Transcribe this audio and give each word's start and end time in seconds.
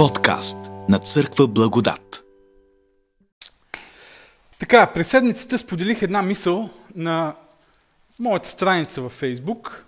Подкаст 0.00 0.58
на 0.88 0.98
Църква 0.98 1.46
Благодат. 1.46 2.24
Така, 4.58 4.92
през 4.92 5.08
седмицата 5.08 5.58
споделих 5.58 6.02
една 6.02 6.22
мисъл 6.22 6.70
на 6.94 7.34
моята 8.18 8.48
страница 8.48 9.02
във 9.02 9.12
Фейсбук. 9.12 9.84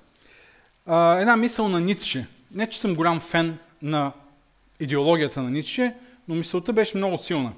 Една 0.89 1.37
мисъл 1.37 1.69
на 1.69 1.81
Ницше. 1.81 2.27
Не, 2.51 2.71
че 2.71 2.81
съм 2.81 2.95
голям 2.95 3.21
фен 3.21 3.59
на 3.83 4.13
идеологията 4.81 5.43
на 5.43 5.51
Ницше, 5.51 5.95
но 6.29 6.35
мисълта 6.35 6.73
беше 6.73 6.97
много 6.97 7.19
силна. 7.19 7.53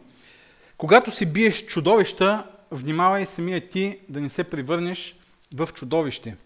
Когато 0.76 1.10
си 1.10 1.26
биеш 1.26 1.66
чудовища, 1.66 2.46
внимавай 2.70 3.26
самия 3.26 3.68
ти 3.68 3.98
да 4.08 4.20
не 4.20 4.28
се 4.28 4.44
превърнеш 4.44 5.16
в 5.54 5.68
чудовище. 5.74 6.36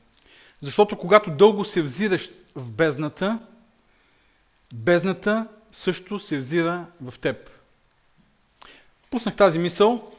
Защото 0.60 0.98
когато 0.98 1.30
дълго 1.30 1.64
се 1.64 1.82
взираш 1.82 2.30
в 2.54 2.70
бездната, 2.70 3.38
бездната 4.74 5.46
също 5.72 6.18
се 6.18 6.38
взира 6.38 6.86
в 7.00 7.18
теб. 7.18 7.50
Пуснах 9.10 9.36
тази 9.36 9.58
мисъл 9.58 10.12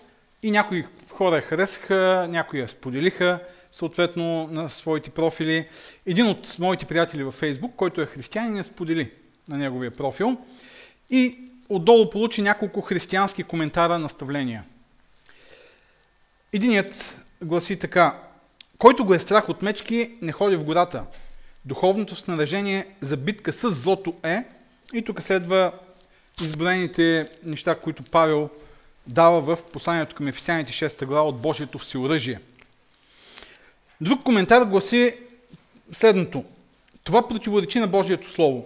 и 0.44 0.52
някои 0.52 0.86
хора 1.12 1.36
я 1.36 1.42
харесаха, 1.42 2.28
някои 2.30 2.60
я 2.60 2.68
споделиха, 2.68 3.40
съответно 3.72 4.48
на 4.52 4.70
своите 4.70 5.10
профили. 5.10 5.68
Един 6.06 6.26
от 6.26 6.60
моите 6.60 6.86
приятели 6.86 7.24
във 7.24 7.34
Фейсбук, 7.34 7.76
който 7.76 8.02
е 8.02 8.06
християнин, 8.06 8.58
я 8.58 8.64
сподели 8.64 9.12
на 9.48 9.58
неговия 9.58 9.92
профил 9.92 10.38
и 11.10 11.38
отдолу 11.70 12.10
получи 12.10 12.42
няколко 12.42 12.82
християнски 12.82 13.44
коментара, 13.44 14.00
наставления. 14.00 14.64
Единият 16.54 17.22
гласи 17.44 17.80
така. 17.80 18.20
Който 18.78 19.06
го 19.06 19.14
е 19.14 19.20
страх 19.20 19.50
от 19.50 19.62
мечки, 19.62 20.18
не 20.22 20.32
ходи 20.32 20.56
в 20.56 20.64
гората. 20.64 21.06
Духовното 21.66 22.16
снаряжение 22.16 22.88
за 23.02 23.18
битка 23.18 23.54
с 23.54 23.70
злото 23.70 24.14
е, 24.24 24.44
и 24.94 25.02
тук 25.02 25.24
следва 25.24 25.72
изброените 26.42 27.30
неща, 27.44 27.76
които 27.76 28.04
Павел 28.04 28.50
дава 29.08 29.42
в 29.42 29.64
посланието 29.64 30.16
към 30.16 30.28
Ефесяните 30.28 30.72
6 30.72 31.06
глава 31.06 31.28
от 31.28 31.42
Божието 31.42 31.78
всеоръжие. 31.78 32.40
Друг 34.02 34.24
коментар 34.24 34.66
гласи 34.66 35.16
следното. 35.92 36.44
Това 37.04 37.28
противоречи 37.28 37.80
на 37.80 37.88
Божието 37.88 38.30
Слово. 38.30 38.66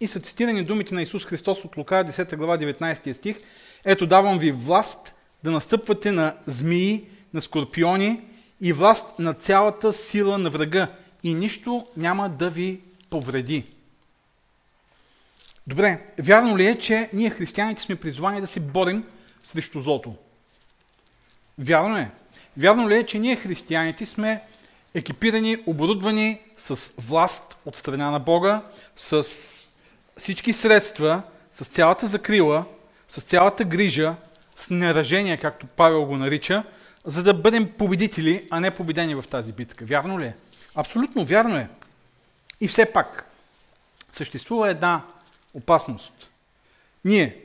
И 0.00 0.08
са 0.08 0.20
цитирани 0.20 0.64
думите 0.64 0.94
на 0.94 1.02
Исус 1.02 1.24
Христос 1.24 1.64
от 1.64 1.76
Лука 1.76 1.94
10 1.94 2.36
глава 2.36 2.58
19 2.58 3.12
стих. 3.12 3.40
Ето 3.84 4.06
давам 4.06 4.38
ви 4.38 4.50
власт 4.50 5.14
да 5.44 5.50
настъпвате 5.50 6.12
на 6.12 6.34
змии, 6.46 7.04
на 7.34 7.40
скорпиони 7.40 8.20
и 8.60 8.72
власт 8.72 9.18
на 9.18 9.34
цялата 9.34 9.92
сила 9.92 10.38
на 10.38 10.50
врага 10.50 10.88
и 11.22 11.34
нищо 11.34 11.86
няма 11.96 12.28
да 12.28 12.50
ви 12.50 12.80
повреди. 13.10 13.64
Добре, 15.70 16.00
вярно 16.18 16.58
ли 16.58 16.66
е, 16.66 16.78
че 16.78 17.10
ние 17.12 17.30
християните 17.30 17.82
сме 17.82 17.96
призвани 17.96 18.40
да 18.40 18.46
се 18.46 18.60
борим 18.60 19.04
срещу 19.42 19.80
злото? 19.80 20.14
Вярно 21.58 21.96
е. 21.96 22.10
Вярно 22.56 22.88
ли 22.88 22.98
е, 22.98 23.06
че 23.06 23.18
ние 23.18 23.36
християните 23.36 24.06
сме 24.06 24.42
екипирани, 24.94 25.62
оборудвани 25.66 26.40
с 26.58 26.92
власт 26.98 27.56
от 27.64 27.76
страна 27.76 28.10
на 28.10 28.18
Бога, 28.18 28.62
с 28.96 29.22
всички 30.16 30.52
средства, 30.52 31.22
с 31.54 31.64
цялата 31.64 32.06
закрила, 32.06 32.64
с 33.08 33.20
цялата 33.20 33.64
грижа, 33.64 34.14
с 34.56 34.70
неражение, 34.70 35.36
както 35.36 35.66
Павел 35.66 36.04
го 36.04 36.16
нарича, 36.16 36.64
за 37.04 37.22
да 37.22 37.34
бъдем 37.34 37.72
победители, 37.78 38.48
а 38.50 38.60
не 38.60 38.70
победени 38.70 39.14
в 39.14 39.24
тази 39.30 39.52
битка. 39.52 39.84
Вярно 39.84 40.20
ли 40.20 40.24
е? 40.24 40.36
Абсолютно 40.74 41.24
вярно 41.24 41.56
е. 41.56 41.68
И 42.60 42.68
все 42.68 42.86
пак, 42.86 43.32
съществува 44.12 44.70
една 44.70 45.02
опасност. 45.54 46.30
Ние, 47.04 47.36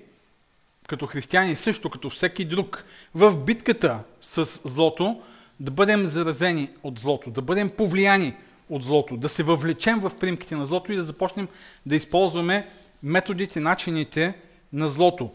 като 0.87 1.07
християни, 1.07 1.55
също 1.55 1.89
като 1.89 2.09
всеки 2.09 2.45
друг, 2.45 2.85
в 3.15 3.35
битката 3.45 3.99
с 4.21 4.61
злото, 4.69 5.21
да 5.59 5.71
бъдем 5.71 6.05
заразени 6.05 6.69
от 6.83 6.99
злото, 6.99 7.31
да 7.31 7.41
бъдем 7.41 7.69
повлияни 7.69 8.33
от 8.69 8.83
злото, 8.83 9.17
да 9.17 9.29
се 9.29 9.43
въвлечем 9.43 9.99
в 9.99 10.11
примките 10.19 10.55
на 10.55 10.65
злото 10.65 10.91
и 10.91 10.95
да 10.95 11.03
започнем 11.03 11.47
да 11.85 11.95
използваме 11.95 12.69
методите, 13.03 13.59
начините 13.59 14.33
на 14.73 14.87
злото. 14.87 15.31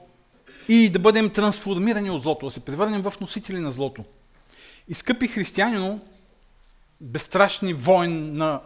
И 0.68 0.88
да 0.88 0.98
бъдем 0.98 1.30
трансформирани 1.30 2.10
от 2.10 2.22
злото, 2.22 2.46
да 2.46 2.50
се 2.50 2.64
превърнем 2.64 3.02
в 3.02 3.12
носители 3.20 3.60
на 3.60 3.70
злото. 3.70 4.04
И 4.88 4.94
скъпи 4.94 5.28
християнино, 5.28 6.00
безстрашни 7.00 7.74
воин 7.74 8.32
на, 8.32 8.60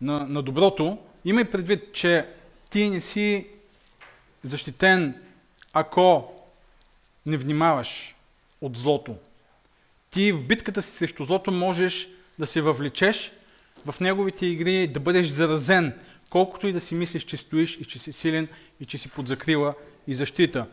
на, 0.00 0.26
на 0.26 0.42
доброто, 0.42 0.98
имай 1.24 1.44
предвид, 1.44 1.92
че 1.92 2.26
ти 2.70 2.90
не 2.90 3.00
си 3.00 3.46
защитен, 4.44 5.14
ако 5.72 6.32
не 7.26 7.36
внимаваш 7.36 8.14
от 8.60 8.76
злото. 8.76 9.16
Ти 10.10 10.32
в 10.32 10.46
битката 10.46 10.82
си 10.82 10.90
срещу 10.90 11.24
злото 11.24 11.50
можеш 11.50 12.08
да 12.38 12.46
се 12.46 12.60
въвлечеш 12.60 13.32
в 13.86 14.00
неговите 14.00 14.46
игри, 14.46 14.86
да 14.86 15.00
бъдеш 15.00 15.26
заразен, 15.26 15.94
колкото 16.30 16.66
и 16.66 16.72
да 16.72 16.80
си 16.80 16.94
мислиш, 16.94 17.22
че 17.22 17.36
стоиш 17.36 17.76
и 17.76 17.84
че 17.84 17.98
си 17.98 18.12
силен 18.12 18.48
и 18.80 18.86
че 18.86 18.98
си 18.98 19.10
под 19.10 19.28
закрила 19.28 19.74
и 20.06 20.14
защита. 20.14 20.66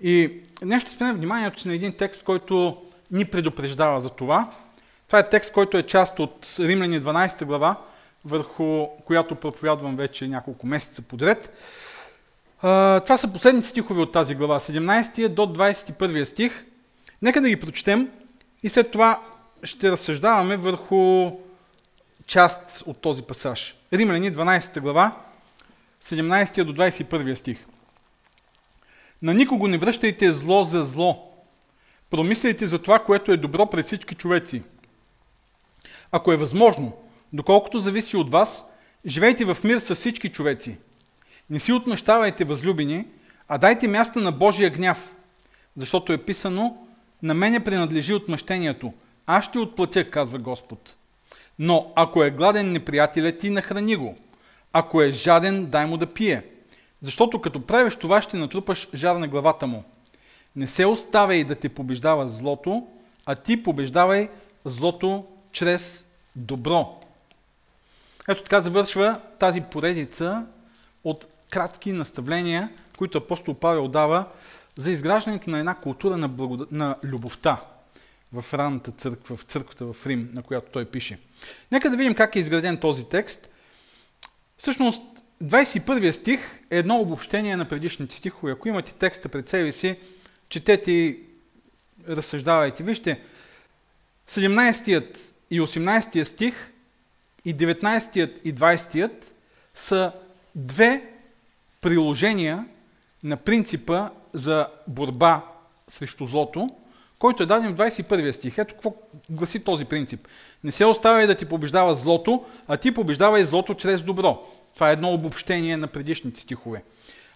И 0.00 0.30
днес 0.62 0.82
ще 0.82 0.92
спомня 0.92 1.14
вниманието 1.14 1.60
си 1.60 1.68
на 1.68 1.74
един 1.74 1.96
текст, 1.96 2.22
който 2.22 2.82
ни 3.10 3.24
предупреждава 3.24 4.00
за 4.00 4.10
това. 4.10 4.52
Това 5.06 5.18
е 5.18 5.28
текст, 5.28 5.52
който 5.52 5.78
е 5.78 5.82
част 5.82 6.18
от 6.18 6.56
Римляни 6.58 7.00
12 7.00 7.44
глава, 7.44 7.76
върху 8.24 8.86
която 9.04 9.34
проповядвам 9.34 9.96
вече 9.96 10.28
няколко 10.28 10.66
месеца 10.66 11.02
подред. 11.02 11.52
Това 12.60 13.16
са 13.16 13.32
последните 13.32 13.68
стихове 13.68 14.00
от 14.02 14.12
тази 14.12 14.34
глава, 14.34 14.58
17 14.58 15.28
до 15.28 15.42
21 15.42 16.24
стих. 16.24 16.64
Нека 17.22 17.40
да 17.40 17.48
ги 17.48 17.60
прочетем 17.60 18.10
и 18.62 18.68
след 18.68 18.90
това 18.90 19.22
ще 19.62 19.90
разсъждаваме 19.90 20.56
върху 20.56 21.32
част 22.26 22.82
от 22.86 22.98
този 22.98 23.22
пасаж. 23.22 23.76
Римляни 23.92 24.32
12 24.32 24.80
глава, 24.80 25.16
17 26.02 26.64
до 26.64 26.74
21 26.74 27.34
стих. 27.34 27.66
На 29.22 29.34
никого 29.34 29.68
не 29.68 29.78
връщайте 29.78 30.32
зло 30.32 30.64
за 30.64 30.82
зло. 30.82 31.32
Промисляйте 32.10 32.66
за 32.66 32.78
това, 32.78 32.98
което 32.98 33.32
е 33.32 33.36
добро 33.36 33.66
пред 33.66 33.86
всички 33.86 34.14
човеци. 34.14 34.62
Ако 36.12 36.32
е 36.32 36.36
възможно, 36.36 36.92
доколкото 37.32 37.80
зависи 37.80 38.16
от 38.16 38.30
вас, 38.30 38.64
живейте 39.06 39.44
в 39.44 39.56
мир 39.64 39.78
с 39.78 39.94
всички 39.94 40.28
човеци. 40.28 40.76
Не 41.50 41.60
си 41.60 41.72
отмъщавайте 41.72 42.44
възлюбени, 42.44 43.06
а 43.48 43.58
дайте 43.58 43.88
място 43.88 44.18
на 44.18 44.32
Божия 44.32 44.70
гняв, 44.70 45.14
защото 45.76 46.12
е 46.12 46.18
писано, 46.18 46.86
на 47.22 47.34
мене 47.34 47.64
принадлежи 47.64 48.14
отмъщението. 48.14 48.92
Аз 49.26 49.44
ще 49.44 49.58
отплатя, 49.58 50.10
казва 50.10 50.38
Господ. 50.38 50.94
Но 51.58 51.92
ако 51.96 52.24
е 52.24 52.30
гладен 52.30 52.72
неприятелят 52.72 53.38
ти, 53.38 53.50
нахрани 53.50 53.96
го. 53.96 54.16
Ако 54.72 55.02
е 55.02 55.10
жаден, 55.10 55.66
дай 55.66 55.86
му 55.86 55.96
да 55.96 56.06
пие. 56.06 56.42
Защото 57.00 57.40
като 57.40 57.66
правиш 57.66 57.96
това, 57.96 58.22
ще 58.22 58.36
натрупаш 58.36 58.88
жар 58.94 59.16
на 59.16 59.28
главата 59.28 59.66
му. 59.66 59.84
Не 60.56 60.66
се 60.66 60.86
оставяй 60.86 61.44
да 61.44 61.54
те 61.54 61.68
побеждава 61.68 62.28
злото, 62.28 62.86
а 63.26 63.34
ти 63.34 63.62
побеждавай 63.62 64.28
злото 64.64 65.24
чрез 65.52 66.06
добро. 66.36 67.00
Ето 68.28 68.42
така 68.42 68.60
завършва 68.60 69.20
тази 69.38 69.60
поредица 69.60 70.46
от 71.04 71.26
кратки 71.50 71.92
наставления, 71.92 72.68
които 72.98 73.18
апостол 73.18 73.54
Павел 73.54 73.88
дава 73.88 74.24
за 74.76 74.90
изграждането 74.90 75.50
на 75.50 75.58
една 75.58 75.74
култура 75.74 76.16
на, 76.16 76.28
благод... 76.28 76.72
на 76.72 76.96
любовта 77.04 77.60
в 78.32 78.54
ранната 78.54 78.90
църква, 78.90 79.36
в 79.36 79.42
църквата 79.42 79.92
в 79.92 80.06
Рим, 80.06 80.30
на 80.32 80.42
която 80.42 80.70
той 80.72 80.84
пише. 80.84 81.18
Нека 81.72 81.90
да 81.90 81.96
видим 81.96 82.14
как 82.14 82.36
е 82.36 82.38
изграден 82.38 82.76
този 82.76 83.04
текст. 83.04 83.48
Всъщност, 84.58 85.02
21 85.44 86.10
стих 86.10 86.60
е 86.70 86.78
едно 86.78 87.00
обобщение 87.00 87.56
на 87.56 87.64
предишните 87.64 88.16
стихове. 88.16 88.52
Ако 88.52 88.68
имате 88.68 88.94
текста 88.94 89.28
пред 89.28 89.48
себе 89.48 89.72
си, 89.72 89.98
четете 90.48 90.92
и 90.92 91.18
разсъждавайте. 92.08 92.82
Вижте, 92.82 93.20
17 94.28 95.16
и 95.50 95.60
18 95.60 96.22
стих 96.22 96.72
и 97.48 97.56
19 97.56 98.32
и 98.44 98.54
20 98.54 99.10
са 99.74 100.12
две 100.54 101.02
приложения 101.80 102.64
на 103.22 103.36
принципа 103.36 104.10
за 104.34 104.66
борба 104.86 105.44
срещу 105.88 106.26
злото, 106.26 106.68
който 107.18 107.42
е 107.42 107.46
даден 107.46 107.74
в 107.74 107.78
21 107.78 108.30
стих. 108.30 108.58
Ето 108.58 108.74
какво 108.74 108.94
гласи 109.30 109.60
този 109.60 109.84
принцип. 109.84 110.28
Не 110.64 110.72
се 110.72 110.84
оставяй 110.84 111.26
да 111.26 111.34
ти 111.34 111.44
побеждава 111.44 111.94
злото, 111.94 112.44
а 112.68 112.76
ти 112.76 112.94
побеждавай 112.94 113.44
злото 113.44 113.74
чрез 113.74 114.02
добро. 114.02 114.42
Това 114.74 114.90
е 114.90 114.92
едно 114.92 115.12
обобщение 115.12 115.76
на 115.76 115.86
предишните 115.86 116.40
стихове. 116.40 116.82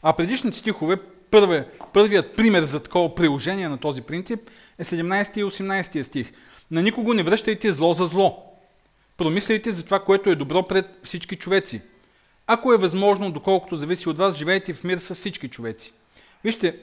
А 0.02 0.12
предишните 0.12 0.58
стихове, 0.58 0.96
първи, 1.30 1.64
първият 1.92 2.36
пример 2.36 2.64
за 2.64 2.82
такова 2.82 3.14
приложение 3.14 3.68
на 3.68 3.78
този 3.78 4.02
принцип 4.02 4.40
е 4.78 4.84
17 4.84 5.38
и 5.38 5.44
18 5.44 6.02
стих. 6.02 6.32
На 6.70 6.82
никого 6.82 7.14
не 7.14 7.22
връщайте 7.22 7.72
зло 7.72 7.92
за 7.92 8.04
зло. 8.04 8.51
Промисляйте 9.22 9.72
за 9.72 9.84
това, 9.84 10.00
което 10.00 10.30
е 10.30 10.34
добро 10.34 10.62
пред 10.62 11.00
всички 11.02 11.36
човеци. 11.36 11.80
Ако 12.46 12.72
е 12.72 12.76
възможно, 12.76 13.32
доколкото 13.32 13.76
зависи 13.76 14.08
от 14.08 14.18
вас, 14.18 14.36
живеете 14.36 14.74
в 14.74 14.84
мир 14.84 14.98
с 14.98 15.14
всички 15.14 15.48
човеци. 15.48 15.92
Вижте, 16.44 16.76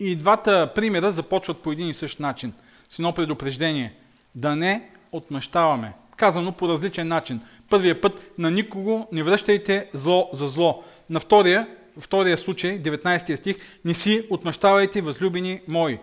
и 0.00 0.16
двата 0.16 0.72
примера 0.74 1.12
започват 1.12 1.58
по 1.58 1.72
един 1.72 1.88
и 1.88 1.94
същ 1.94 2.20
начин. 2.20 2.52
С 2.90 2.98
едно 2.98 3.12
предупреждение. 3.12 3.94
Да 4.34 4.56
не 4.56 4.88
отмъщаваме. 5.12 5.92
Казано 6.16 6.52
по 6.52 6.68
различен 6.68 7.08
начин. 7.08 7.40
Първия 7.70 8.00
път 8.00 8.32
на 8.38 8.50
никого 8.50 9.08
не 9.12 9.22
връщайте 9.22 9.90
зло 9.92 10.30
за 10.32 10.48
зло. 10.48 10.84
На 11.10 11.20
втория, 11.20 11.68
втория 11.98 12.38
случай, 12.38 12.82
19 12.82 13.34
стих, 13.34 13.56
не 13.84 13.94
си 13.94 14.26
отмъщавайте, 14.30 15.00
възлюбени 15.00 15.60
мои. 15.68 15.98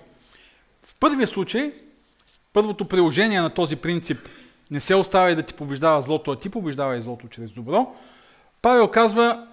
В 0.84 0.96
първия 1.00 1.28
случай, 1.28 1.72
първото 2.54 2.86
приложение 2.86 3.42
на 3.42 3.50
този 3.50 3.76
принцип 3.76 4.20
не 4.72 4.80
се 4.80 4.96
оставя 4.96 5.36
да 5.36 5.44
ти 5.44 5.54
побеждава 5.54 6.02
злото, 6.02 6.32
а 6.32 6.40
ти 6.40 6.50
побеждава 6.50 6.98
и 6.98 7.02
злото 7.02 7.28
чрез 7.28 7.52
добро, 7.52 7.96
Павел 8.62 8.88
казва, 8.88 9.48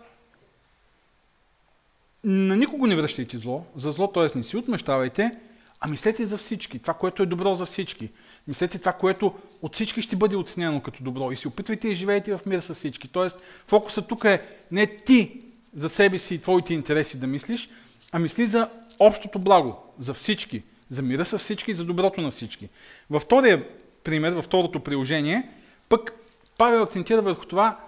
на 2.25 2.57
никого 2.57 2.87
не 2.87 2.97
връщайте 2.97 3.39
зло, 3.39 3.67
за 3.77 3.91
зло, 3.91 4.13
т.е. 4.13 4.39
не 4.39 4.43
си 4.43 4.57
отмъщавайте, 4.57 5.39
а 5.81 5.89
мислете 5.89 6.25
за 6.25 6.39
всички, 6.39 6.79
това, 6.79 6.95
което 6.95 7.23
е 7.23 7.27
добро 7.27 7.55
за 7.55 7.67
всички. 7.67 8.11
Мислете 8.49 8.79
това, 8.79 8.93
което 8.93 9.35
от 9.63 9.75
всички 9.75 10.03
ще 10.03 10.17
бъде 10.17 10.37
оценено 10.37 10.81
като 10.81 11.03
добро 11.03 11.33
и 11.33 11.37
се 11.37 11.49
опитвайте 11.49 11.89
и 11.89 11.95
живеете 11.95 12.37
в 12.37 12.47
мир 12.47 12.61
с 12.61 12.75
всички. 12.75 13.09
Тоест, 13.09 13.41
фокусът 13.67 14.09
тук 14.09 14.25
е 14.25 14.43
не 14.71 14.87
ти 14.87 15.41
за 15.77 15.89
себе 15.89 16.19
си 16.19 16.35
и 16.35 16.39
твоите 16.39 16.75
интереси 16.75 17.19
да 17.19 17.27
мислиш, 17.27 17.69
а 18.13 18.19
мисли 18.19 18.47
за 18.47 18.69
общото 18.99 19.39
благо, 19.39 19.95
за 19.99 20.15
всички, 20.15 20.63
за 20.89 21.03
мира 21.03 21.25
с 21.25 21.39
всички 21.39 21.75
за 21.75 21.85
доброто 21.85 22.21
на 22.21 22.31
всички. 22.31 22.69
Във 23.11 23.23
втория 23.23 23.67
пример, 24.05 24.33
във 24.33 24.45
второто 24.45 24.81
приложение, 24.81 25.49
пък 25.89 26.13
Павел 26.59 26.83
акцентира 26.83 27.23
върху 27.23 27.47
това, 27.47 27.79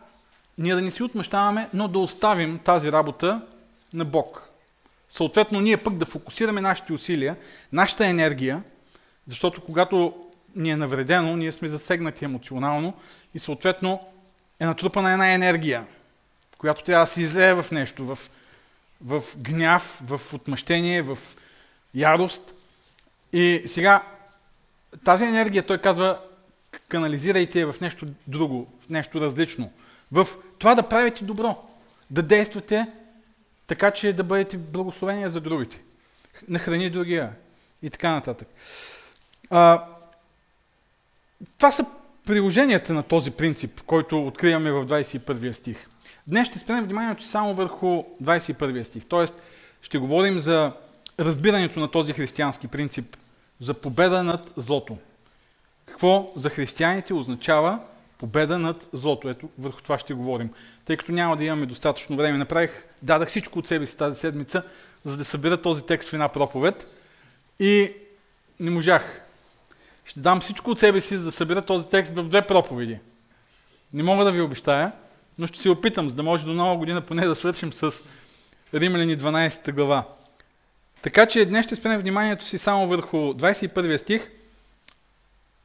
ние 0.59 0.75
да 0.75 0.83
не 0.83 0.91
си 0.91 1.03
отмъщаваме, 1.03 1.69
но 1.75 1.89
да 1.89 1.99
оставим 1.99 2.59
тази 2.59 2.93
работа 2.93 3.41
на 3.93 4.05
Бог. 4.05 4.49
Съответно, 5.09 5.61
ние 5.61 5.77
пък 5.77 5.95
да 5.95 6.07
фокусираме 6.07 6.61
нашите 6.61 6.93
усилия, 6.93 7.37
нашата 7.73 8.07
енергия, 8.07 8.63
защото 9.27 9.61
когато 9.61 10.15
ни 10.57 10.71
е 10.71 10.77
навредено, 10.77 11.37
ние 11.37 11.53
сме 11.53 11.69
засегнати 11.69 12.25
емоционално 12.25 12.95
и 13.35 13.39
съответно 13.39 14.01
е 14.61 14.67
натрупана 14.67 15.13
една 15.13 15.33
енергия, 15.33 15.87
която 16.59 16.85
трябва 16.85 17.05
да 17.05 17.11
се 17.11 17.23
излее 17.23 17.55
в 17.55 17.71
нещо, 17.71 18.05
в, 18.05 18.19
в 19.01 19.23
гняв, 19.37 20.03
в 20.07 20.35
отмъщение, 20.35 21.03
в 21.03 21.19
ярост. 21.95 22.55
И 23.33 23.63
сега 23.67 24.03
тази 25.05 25.25
енергия, 25.25 25.67
той 25.67 25.79
казва, 25.79 26.21
канализирайте 26.89 27.65
в 27.65 27.75
нещо 27.81 28.07
друго, 28.27 28.67
в 28.81 28.89
нещо 28.89 29.21
различно. 29.21 29.73
В 30.13 30.29
това 30.59 30.75
да 30.75 30.83
правите 30.83 31.25
добро, 31.25 31.69
да 32.11 32.23
действате 32.23 32.87
така, 33.67 33.91
че 33.91 34.13
да 34.13 34.25
бъдете 34.25 34.57
благословения 34.57 35.29
за 35.29 35.41
другите. 35.41 35.81
Нахрани 36.49 36.91
другия 36.91 37.33
и 37.83 37.91
така 37.91 38.11
нататък. 38.11 38.49
А, 39.51 39.85
това 41.59 41.73
са 41.73 41.85
приложенията 42.27 42.93
на 42.95 43.03
този 43.03 43.31
принцип, 43.31 43.83
който 43.87 44.27
откриваме 44.27 44.73
в 44.73 44.87
21 44.87 45.53
стих. 45.53 45.87
Днес 46.27 46.49
ще 46.49 46.59
спрем 46.59 46.85
вниманието 46.85 47.25
само 47.25 47.55
върху 47.55 48.05
21 48.23 48.83
стих. 48.83 49.05
Тоест, 49.09 49.35
ще 49.83 49.99
говорим 49.99 50.41
за 50.41 50.73
разбирането 51.21 51.81
на 51.81 51.91
този 51.91 52.13
християнски 52.13 52.69
принцип, 52.69 53.17
за 53.61 53.75
победа 53.75 54.23
над 54.23 54.53
злото. 54.57 54.99
Какво 55.87 56.33
за 56.37 56.51
християните 56.51 57.15
означава 57.15 57.79
победа 58.19 58.59
над 58.59 58.87
злото? 58.93 59.29
Ето, 59.29 59.49
върху 59.59 59.83
това 59.83 59.99
ще 59.99 60.15
говорим. 60.15 60.51
Тъй 60.85 60.97
като 60.97 61.13
няма 61.13 61.37
да 61.37 61.45
имаме 61.45 61.67
достатъчно 61.67 62.17
време, 62.17 62.39
направих, 62.39 62.85
дадах 63.03 63.29
всичко 63.29 63.59
от 63.59 63.67
себе 63.67 63.87
си 63.87 63.99
тази 63.99 64.21
седмица, 64.21 64.63
за 65.05 65.17
да 65.17 65.25
събера 65.25 65.63
този 65.63 65.87
текст 65.87 66.11
в 66.11 66.13
една 66.13 66.29
проповед 66.29 66.95
и 67.61 67.93
не 68.61 68.71
можах. 68.71 69.21
Ще 70.05 70.21
дам 70.21 70.41
всичко 70.41 70.71
от 70.71 70.79
себе 70.79 71.01
си, 71.01 71.17
за 71.17 71.25
да 71.25 71.33
събера 71.33 71.63
този 71.63 71.89
текст 71.89 72.13
в 72.15 72.29
две 72.29 72.47
проповеди. 72.47 72.99
Не 73.93 74.03
мога 74.03 74.25
да 74.25 74.33
ви 74.33 74.41
обещая, 74.41 74.93
но 75.39 75.47
ще 75.47 75.59
се 75.59 75.71
опитам, 75.71 76.11
за 76.11 76.17
да 76.17 76.23
може 76.23 76.45
до 76.45 76.53
нова 76.53 76.77
година 76.77 77.01
поне 77.01 77.27
да 77.27 77.35
свършим 77.35 77.73
с 77.73 78.05
Римляни 78.75 79.19
12 79.19 79.73
глава. 79.73 80.05
Така 81.05 81.27
че 81.27 81.45
днес 81.45 81.67
ще 81.67 81.77
спрем 81.77 82.01
вниманието 82.01 82.45
си 82.45 82.59
само 82.59 82.89
върху 82.89 83.17
21 83.17 83.97
стих. 83.97 84.31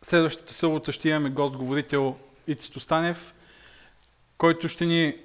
Следващата 0.02 0.54
събота 0.54 0.92
ще 0.92 1.10
имаме 1.10 1.30
гост-говорител 1.30 2.16
Ицито 2.48 2.80
Станев, 2.80 3.34
който 4.38 4.68
ще 4.68 4.86
ни 4.86 5.16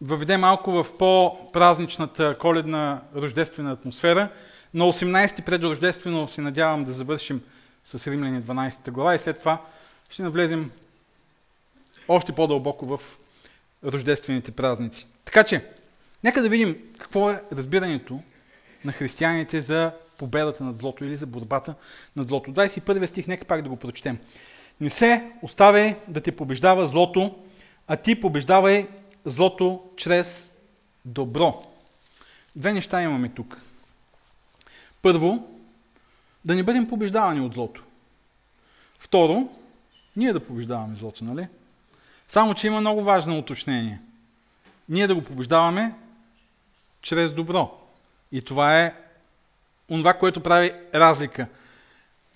въведе 0.00 0.36
малко 0.36 0.72
в 0.72 0.86
по-празничната 0.98 2.38
коледна 2.38 3.02
рождествена 3.16 3.72
атмосфера. 3.72 4.28
На 4.74 4.84
18-ти 4.84 5.42
предрождествено 5.42 6.28
се 6.28 6.40
надявам 6.40 6.84
да 6.84 6.92
завършим 6.92 7.42
с 7.84 8.06
Римляни 8.06 8.42
12 8.42 8.90
глава 8.90 9.14
и 9.14 9.18
след 9.18 9.38
това 9.38 9.62
ще 10.10 10.22
навлезем 10.22 10.70
още 12.08 12.32
по-дълбоко 12.32 12.86
в 12.86 13.00
рождествените 13.84 14.50
празници. 14.50 15.06
Така 15.24 15.44
че, 15.44 15.64
нека 16.24 16.42
да 16.42 16.48
видим 16.48 16.78
какво 16.98 17.30
е 17.30 17.42
разбирането 17.52 18.20
на 18.84 18.92
християните 18.92 19.60
за 19.60 19.92
победата 20.18 20.64
над 20.64 20.78
злото 20.78 21.04
или 21.04 21.16
за 21.16 21.26
борбата 21.26 21.74
над 22.16 22.28
злото. 22.28 22.50
21 22.50 23.06
стих, 23.06 23.26
нека 23.26 23.44
пак 23.44 23.62
да 23.62 23.68
го 23.68 23.76
прочетем. 23.76 24.18
Не 24.80 24.90
се 24.90 25.32
оставяй 25.42 25.96
да 26.08 26.20
те 26.20 26.36
побеждава 26.36 26.86
злото, 26.86 27.34
а 27.86 27.96
ти 27.96 28.20
побеждавай 28.20 28.88
злото 29.24 29.82
чрез 29.96 30.50
добро. 31.04 31.66
Две 32.56 32.72
неща 32.72 33.02
имаме 33.02 33.28
тук. 33.28 33.60
Първо, 35.02 35.48
да 36.44 36.54
не 36.54 36.62
бъдем 36.62 36.88
побеждавани 36.88 37.40
от 37.40 37.54
злото. 37.54 37.84
Второ, 38.98 39.48
ние 40.16 40.32
да 40.32 40.46
побеждаваме 40.46 40.96
злото, 40.96 41.24
нали? 41.24 41.48
Само, 42.28 42.54
че 42.54 42.66
има 42.66 42.80
много 42.80 43.02
важно 43.02 43.38
уточнение. 43.38 44.00
Ние 44.88 45.06
да 45.06 45.14
го 45.14 45.22
побеждаваме 45.22 45.94
чрез 47.02 47.32
добро. 47.32 47.83
И 48.34 48.42
това 48.42 48.80
е 48.80 48.94
това, 49.88 50.14
което 50.14 50.40
прави 50.40 50.72
разлика 50.94 51.46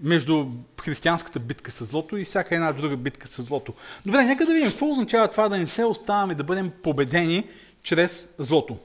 между 0.00 0.46
християнската 0.80 1.40
битка 1.40 1.70
с 1.70 1.84
злото 1.84 2.16
и 2.16 2.24
всяка 2.24 2.54
една 2.54 2.72
друга 2.72 2.96
битка 2.96 3.28
с 3.28 3.42
злото. 3.42 3.74
Добре, 4.06 4.24
нека 4.24 4.46
да 4.46 4.52
видим 4.52 4.68
какво 4.68 4.90
означава 4.90 5.28
това 5.28 5.48
да 5.48 5.58
не 5.58 5.66
се 5.66 5.84
оставаме 5.84 6.34
да 6.34 6.44
бъдем 6.44 6.72
победени 6.82 7.44
чрез 7.82 8.28
злото. 8.38 8.78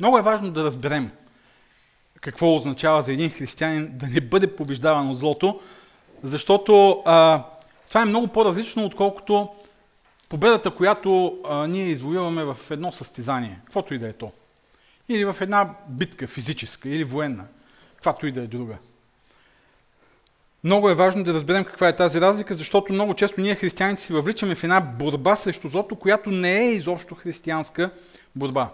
Много 0.00 0.18
е 0.18 0.22
важно 0.22 0.50
да 0.50 0.64
разберем 0.64 1.10
какво 2.20 2.56
означава 2.56 3.02
за 3.02 3.12
един 3.12 3.30
християнин 3.30 3.90
да 3.92 4.06
не 4.06 4.20
бъде 4.20 4.56
побеждаван 4.56 5.10
от 5.10 5.18
злото, 5.18 5.60
защото 6.22 7.02
а, 7.04 7.42
това 7.88 8.02
е 8.02 8.04
много 8.04 8.28
по-различно, 8.28 8.84
отколкото 8.84 9.48
победата, 10.28 10.70
която 10.70 11.38
а, 11.48 11.66
ние 11.66 11.86
извоюваме 11.86 12.44
в 12.44 12.56
едно 12.70 12.92
състезание, 12.92 13.60
каквото 13.64 13.94
и 13.94 13.98
да 13.98 14.08
е 14.08 14.12
то. 14.12 14.32
Или 15.08 15.24
в 15.24 15.36
една 15.40 15.74
битка 15.88 16.26
физическа 16.26 16.88
или 16.88 17.04
военна, 17.04 17.44
каквато 17.94 18.26
и 18.26 18.32
да 18.32 18.40
е 18.40 18.46
друга. 18.46 18.76
Много 20.64 20.90
е 20.90 20.94
важно 20.94 21.24
да 21.24 21.34
разберем 21.34 21.64
каква 21.64 21.88
е 21.88 21.96
тази 21.96 22.20
разлика, 22.20 22.54
защото 22.54 22.92
много 22.92 23.14
често 23.14 23.40
ние 23.40 23.54
християните 23.54 24.02
си 24.02 24.12
въвличаме 24.12 24.54
в 24.54 24.64
една 24.64 24.80
борба 24.80 25.36
срещу 25.36 25.68
злото, 25.68 25.96
която 25.96 26.30
не 26.30 26.58
е 26.58 26.72
изобщо 26.72 27.14
християнска 27.14 27.90
борба. 28.36 28.70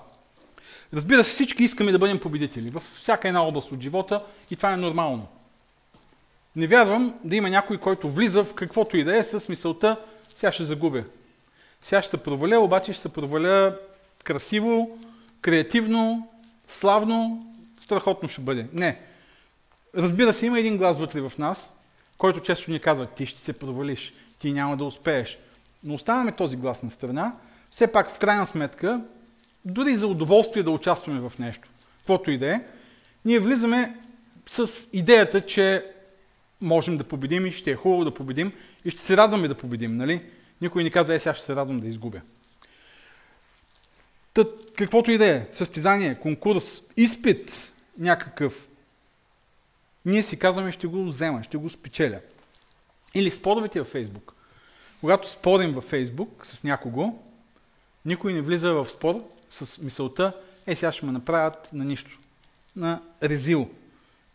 Разбира 0.95 1.25
се, 1.25 1.31
всички 1.31 1.65
искаме 1.65 1.93
да 1.93 1.99
бъдем 1.99 2.19
победители 2.19 2.71
във 2.71 2.83
всяка 2.83 3.29
една 3.29 3.43
област 3.43 3.73
от 3.73 3.83
живота 3.83 4.25
и 4.51 4.57
това 4.57 4.73
е 4.73 4.77
нормално. 4.77 5.29
Не 6.57 6.67
вярвам 6.67 7.15
да 7.25 7.37
има 7.37 7.51
някой, 7.51 7.79
който 7.79 8.11
влиза 8.11 8.45
в 8.45 8.55
каквото 8.55 8.97
и 8.97 9.05
да 9.05 9.17
е 9.17 9.23
с 9.23 9.49
мисълта, 9.49 9.97
сега 10.35 10.53
ще 10.53 10.65
загубя. 10.65 11.05
Сега 11.81 12.03
ще 12.03 12.11
се 12.11 12.17
проваля, 12.17 12.59
обаче 12.59 12.93
ще 12.93 13.03
се 13.03 13.09
проваля 13.09 13.79
красиво, 14.25 14.99
креативно, 15.43 16.29
славно, 16.67 17.47
страхотно 17.81 18.29
ще 18.29 18.41
бъде. 18.41 18.67
Не. 18.73 19.01
Разбира 19.97 20.33
се, 20.33 20.47
има 20.47 20.59
един 20.59 20.77
глас 20.77 20.99
вътре 20.99 21.21
в 21.21 21.33
нас, 21.39 21.77
който 22.19 22.41
често 22.41 22.71
ни 22.71 22.81
казва, 22.81 23.07
ти 23.07 23.27
ще 23.27 23.41
се 23.41 23.53
провалиш, 23.53 24.13
ти 24.39 24.53
няма 24.53 24.77
да 24.77 24.85
успееш. 24.85 25.39
Но 25.85 25.95
оставяме 25.95 26.33
този 26.33 26.57
глас 26.57 26.83
на 26.83 26.91
страна, 26.91 27.33
все 27.71 27.87
пак 27.87 28.11
в 28.11 28.19
крайна 28.19 28.47
сметка, 28.47 29.01
дори 29.65 29.97
за 29.97 30.07
удоволствие 30.07 30.63
да 30.63 30.71
участваме 30.71 31.29
в 31.29 31.39
нещо, 31.39 31.69
каквото 31.99 32.31
и 32.31 32.39
да 32.39 32.55
е, 32.55 32.61
ние 33.25 33.41
влизаме 33.41 33.97
с 34.47 34.89
идеята, 34.93 35.41
че 35.41 35.87
можем 36.61 36.97
да 36.97 37.05
победим 37.05 37.47
и 37.47 37.53
ще 37.53 37.71
е 37.71 37.77
хубаво 37.77 38.05
да 38.05 38.15
победим 38.15 38.53
и 38.85 38.91
ще 38.91 39.03
се 39.03 39.17
радваме 39.17 39.49
да 39.49 39.55
победим, 39.55 39.97
нали? 39.97 40.23
Никой 40.61 40.85
не 40.85 40.91
казва, 40.91 41.15
е, 41.15 41.21
сега 41.21 41.35
ще 41.35 41.45
се 41.45 41.57
радвам 41.57 41.81
да 41.81 41.89
изгубя. 41.89 42.21
Тът, 44.35 44.75
каквото 44.77 45.11
и 45.11 45.19
да 45.19 45.27
е, 45.27 45.47
състезание, 45.53 46.19
конкурс, 46.21 46.83
изпит 46.97 47.73
някакъв, 47.99 48.69
ние 50.05 50.23
си 50.23 50.39
казваме, 50.39 50.73
ще 50.73 50.87
го 50.87 51.05
взема, 51.05 51.43
ще 51.43 51.57
го 51.57 51.71
спечеля. 51.71 52.21
Или 53.15 53.31
споровете 53.31 53.79
във 53.79 53.89
Фейсбук. 53.89 54.35
Когато 55.01 55.31
спорим 55.31 55.73
във 55.73 55.85
Фейсбук 55.85 56.47
с 56.47 56.65
някого, 56.65 57.19
Никой 58.05 58.33
не 58.33 58.41
влиза 58.41 58.73
в 58.73 58.91
спор 58.91 59.25
с 59.51 59.79
мисълта, 59.79 60.33
е 60.67 60.77
сега 60.77 60.93
ще 60.93 61.07
ме 61.07 61.13
направят 61.13 61.71
на 61.73 61.85
нищо, 61.85 62.19
на 62.77 63.03
резил. 63.23 63.71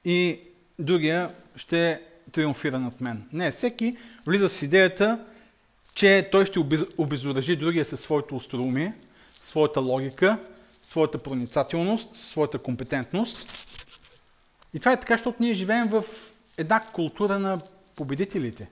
И 0.06 0.40
другия 0.80 1.32
ще 1.56 2.02
триумфира 2.32 2.80
над 2.80 3.02
мен. 3.02 3.28
Не, 3.34 3.52
всеки 3.52 3.98
влиза 4.26 4.50
с 4.50 4.62
идеята, 4.62 5.20
че 5.94 6.30
той 6.32 6.46
ще 6.46 6.60
обезоръжи 6.98 7.56
другия 7.56 7.86
със 7.86 8.02
своето 8.02 8.36
остроумие, 8.36 8.94
своята 9.38 9.80
логика, 9.80 10.38
своята 10.84 11.18
проницателност, 11.18 12.16
своята 12.16 12.58
компетентност. 12.58 13.68
И 14.74 14.80
това 14.80 14.92
е 14.92 15.00
така, 15.00 15.14
защото 15.14 15.44
ние 15.44 15.54
живеем 15.54 15.88
в 15.88 16.04
една 16.58 16.80
култура 16.80 17.40
на 17.40 17.60
победителите. 17.96 18.70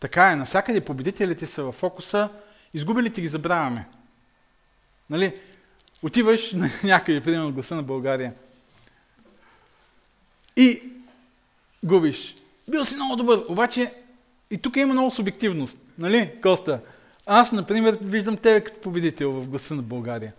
Така 0.00 0.32
е, 0.32 0.36
навсякъде 0.36 0.80
победителите 0.80 1.46
са 1.46 1.64
в 1.64 1.72
фокуса, 1.72 2.28
изгубилите 2.74 3.20
ги 3.20 3.28
забравяме. 3.28 3.88
Нали? 5.10 5.40
Отиваш 6.02 6.52
на 6.52 6.70
някъде, 6.84 7.20
примерно 7.20 7.52
гласа 7.52 7.74
на 7.74 7.82
България. 7.82 8.34
И 10.56 10.82
губиш. 11.84 12.36
Бил 12.68 12.84
си 12.84 12.94
много 12.94 13.16
добър, 13.16 13.44
обаче 13.48 13.94
и 14.50 14.58
тук 14.58 14.76
има 14.76 14.92
много 14.92 15.10
субективност. 15.10 15.78
Нали, 15.98 16.40
Коста? 16.42 16.80
Аз, 17.26 17.52
например, 17.52 17.98
виждам 18.00 18.36
тебе 18.36 18.60
като 18.60 18.80
победител 18.80 19.32
в 19.32 19.48
гласа 19.48 19.74
на 19.74 19.82
България. 19.82 20.32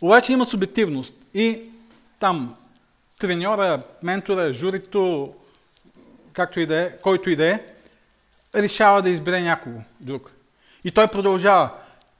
Обаче 0.00 0.32
има 0.32 0.44
субективност. 0.44 1.14
И 1.34 1.60
там 2.20 2.54
треньора, 3.18 3.82
ментора, 4.02 4.52
журито, 4.52 5.34
както 6.32 6.60
и 6.60 6.66
да 6.66 6.80
е, 6.80 6.98
който 6.98 7.30
и 7.30 7.36
да 7.36 7.46
е, 7.46 7.60
решава 8.54 9.02
да 9.02 9.10
избере 9.10 9.40
някого 9.40 9.80
друг. 10.00 10.30
И 10.84 10.90
той 10.90 11.08
продължава. 11.08 11.70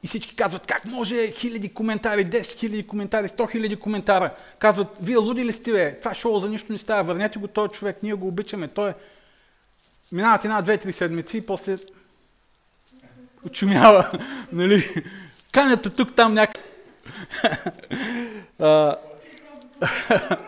И 0.03 0.09
всички 0.09 0.37
казват, 0.37 0.67
как 0.67 0.85
може 0.85 1.31
хиляди 1.31 1.69
коментари, 1.69 2.27
10 2.27 2.59
хиляди 2.59 2.87
коментари, 2.87 3.29
100 3.29 3.51
хиляди 3.51 3.77
коментара. 3.77 4.35
Казват, 4.59 4.89
вие 5.01 5.17
луди 5.17 5.45
ли 5.45 5.53
сте, 5.53 5.73
бе? 5.73 6.01
Това 6.01 6.15
шоу 6.15 6.39
за 6.39 6.49
нищо 6.49 6.73
не 6.73 6.79
става, 6.79 7.03
върнете 7.03 7.39
го 7.39 7.49
този 7.49 7.73
човек, 7.73 8.03
ние 8.03 8.15
го 8.15 8.29
обичаме, 8.29 8.69
той 8.69 8.91
е... 8.91 8.95
Минават 10.13 10.45
една, 10.45 10.63
две, 10.63 10.79
три 10.79 10.93
седмици 10.93 11.37
и 11.37 11.47
после 11.47 11.79
очумява, 13.47 14.11
нали? 14.53 14.85
Канята 15.53 15.91
тук, 15.91 16.15
там 16.15 16.35
някак... 16.35 16.63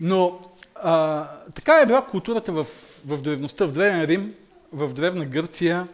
Но 0.00 0.38
а, 0.74 1.24
така 1.54 1.80
е 1.80 1.86
била 1.86 2.06
културата 2.06 2.52
в, 2.52 2.66
в 3.06 3.22
древността, 3.22 3.66
в 3.66 3.72
Древен 3.72 4.04
Рим, 4.04 4.34
в 4.72 4.92
Древна 4.92 5.24
Гърция, 5.24 5.88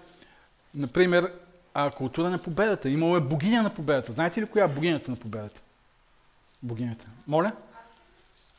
например, 0.74 1.32
а, 1.74 1.90
култура 1.90 2.30
на 2.30 2.38
победата. 2.38 2.88
Имало 2.88 3.16
е 3.16 3.20
богиня 3.20 3.62
на 3.62 3.70
победата. 3.70 4.12
Знаете 4.12 4.42
ли 4.42 4.46
коя 4.46 4.64
е 4.64 4.68
богинята 4.68 5.10
на 5.10 5.16
победата? 5.16 5.60
Богинята. 6.62 7.06
Моля? 7.26 7.52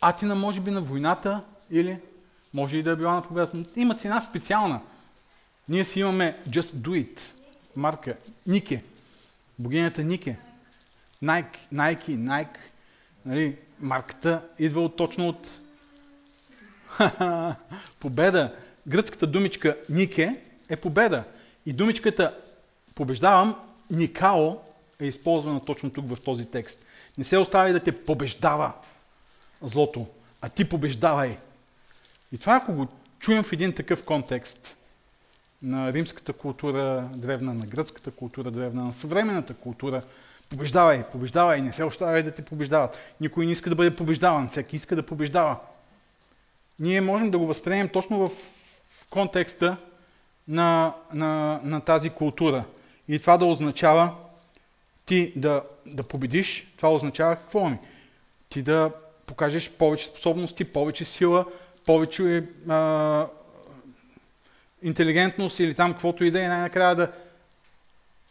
Атина 0.02 0.36
може 0.36 0.62
би 0.62 0.72
на 0.72 0.82
войната 0.82 1.42
или 1.72 2.00
може 2.54 2.78
и 2.78 2.84
да 2.84 2.92
е 2.92 2.96
била 2.96 3.14
на 3.14 3.22
победата. 3.22 3.58
Има 3.76 3.96
цена 3.96 4.22
специална. 4.22 4.80
Ние 5.70 5.86
си 5.86 6.00
имаме 6.00 6.38
Just 6.50 6.76
Do 6.76 7.06
It. 7.06 7.22
Марка. 7.76 8.18
Нике. 8.48 8.84
Богинята 9.60 10.04
Нике. 10.04 10.38
Nike, 11.24 11.58
Nike, 11.74 12.10
Nike. 12.10 12.58
Нали, 13.26 13.58
марката 13.80 14.42
идва 14.60 14.82
от, 14.82 14.96
точно 14.96 15.30
от 15.30 15.50
победа. 18.00 18.56
Гръцката 18.88 19.28
думичка 19.28 19.78
Нике 19.90 20.42
е 20.70 20.76
победа. 20.76 21.24
И 21.66 21.74
думичката 21.74 22.38
побеждавам, 22.96 23.56
Никао 23.92 24.58
е 25.00 25.06
използвана 25.06 25.66
точно 25.66 25.90
тук 25.90 26.10
в 26.10 26.22
този 26.22 26.46
текст. 26.46 26.86
Не 27.18 27.24
се 27.24 27.38
остави 27.38 27.74
да 27.74 27.80
те 27.80 28.06
побеждава 28.06 28.74
злото, 29.62 30.08
а 30.42 30.50
ти 30.50 30.70
побеждавай. 30.70 31.38
И 32.32 32.38
това, 32.38 32.56
ако 32.56 32.74
го 32.74 32.88
чуем 33.20 33.44
в 33.44 33.54
един 33.54 33.74
такъв 33.74 34.04
контекст 34.04 34.78
на 35.66 35.94
римската 35.94 36.34
култура, 36.34 37.10
древна, 37.16 37.54
на 37.54 37.66
гръцката 37.66 38.12
култура, 38.12 38.52
древна, 38.52 38.84
на 38.84 38.94
съвременната 38.94 39.54
култура, 39.54 40.02
побеждавай, 40.50 41.04
побеждавай, 41.04 41.62
не 41.62 41.74
се 41.74 41.84
оставяй 41.84 42.24
да 42.24 42.32
те 42.32 42.42
побеждават. 42.42 42.98
Никой 43.22 43.46
не 43.46 43.52
иска 43.52 43.70
да 43.70 43.76
бъде 43.76 43.96
побеждаван, 43.96 44.48
всеки 44.48 44.76
иска 44.76 44.96
да 44.96 45.04
побеждава. 45.04 45.60
Ние 46.80 47.02
можем 47.02 47.32
да 47.32 47.38
го 47.38 47.48
възприемем 47.48 47.90
точно 47.90 48.28
в 48.28 48.32
контекста 49.10 49.78
на, 50.48 50.94
на, 51.14 51.60
на 51.64 51.82
тази 51.82 52.10
култура. 52.10 52.64
И 53.08 53.20
това 53.20 53.38
да 53.38 53.46
означава 53.46 54.16
ти 55.06 55.34
да, 55.36 55.62
да 55.86 56.04
победиш, 56.04 56.74
това 56.78 56.94
означава 56.94 57.36
какво 57.36 57.70
ми? 57.70 57.78
Ти 58.50 58.62
да 58.62 58.92
покажеш 59.26 59.72
повече 59.72 60.06
способности, 60.06 60.64
повече 60.64 61.06
сила, 61.06 61.46
повече 61.86 62.48
а, 62.70 63.28
интелигентност 64.86 65.60
или 65.60 65.74
там 65.74 65.92
каквото 65.92 66.26
и 66.26 66.32
да 66.32 66.44
е, 66.44 66.48
най-накрая 66.48 66.96
да 66.96 67.12